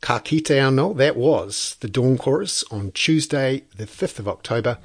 Ka 0.00 0.18
kite 0.18 0.44
anō, 0.44 0.96
that 0.96 1.16
was 1.16 1.76
the 1.80 1.88
Dawn 1.88 2.16
Chorus 2.16 2.64
on 2.70 2.90
Tuesday, 2.92 3.64
the 3.76 3.86
5th 3.86 4.18
of 4.18 4.28
October. 4.28 4.78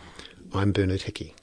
I'm 0.54 0.74
Bernard 0.74 1.04
Hickey. 1.04 1.36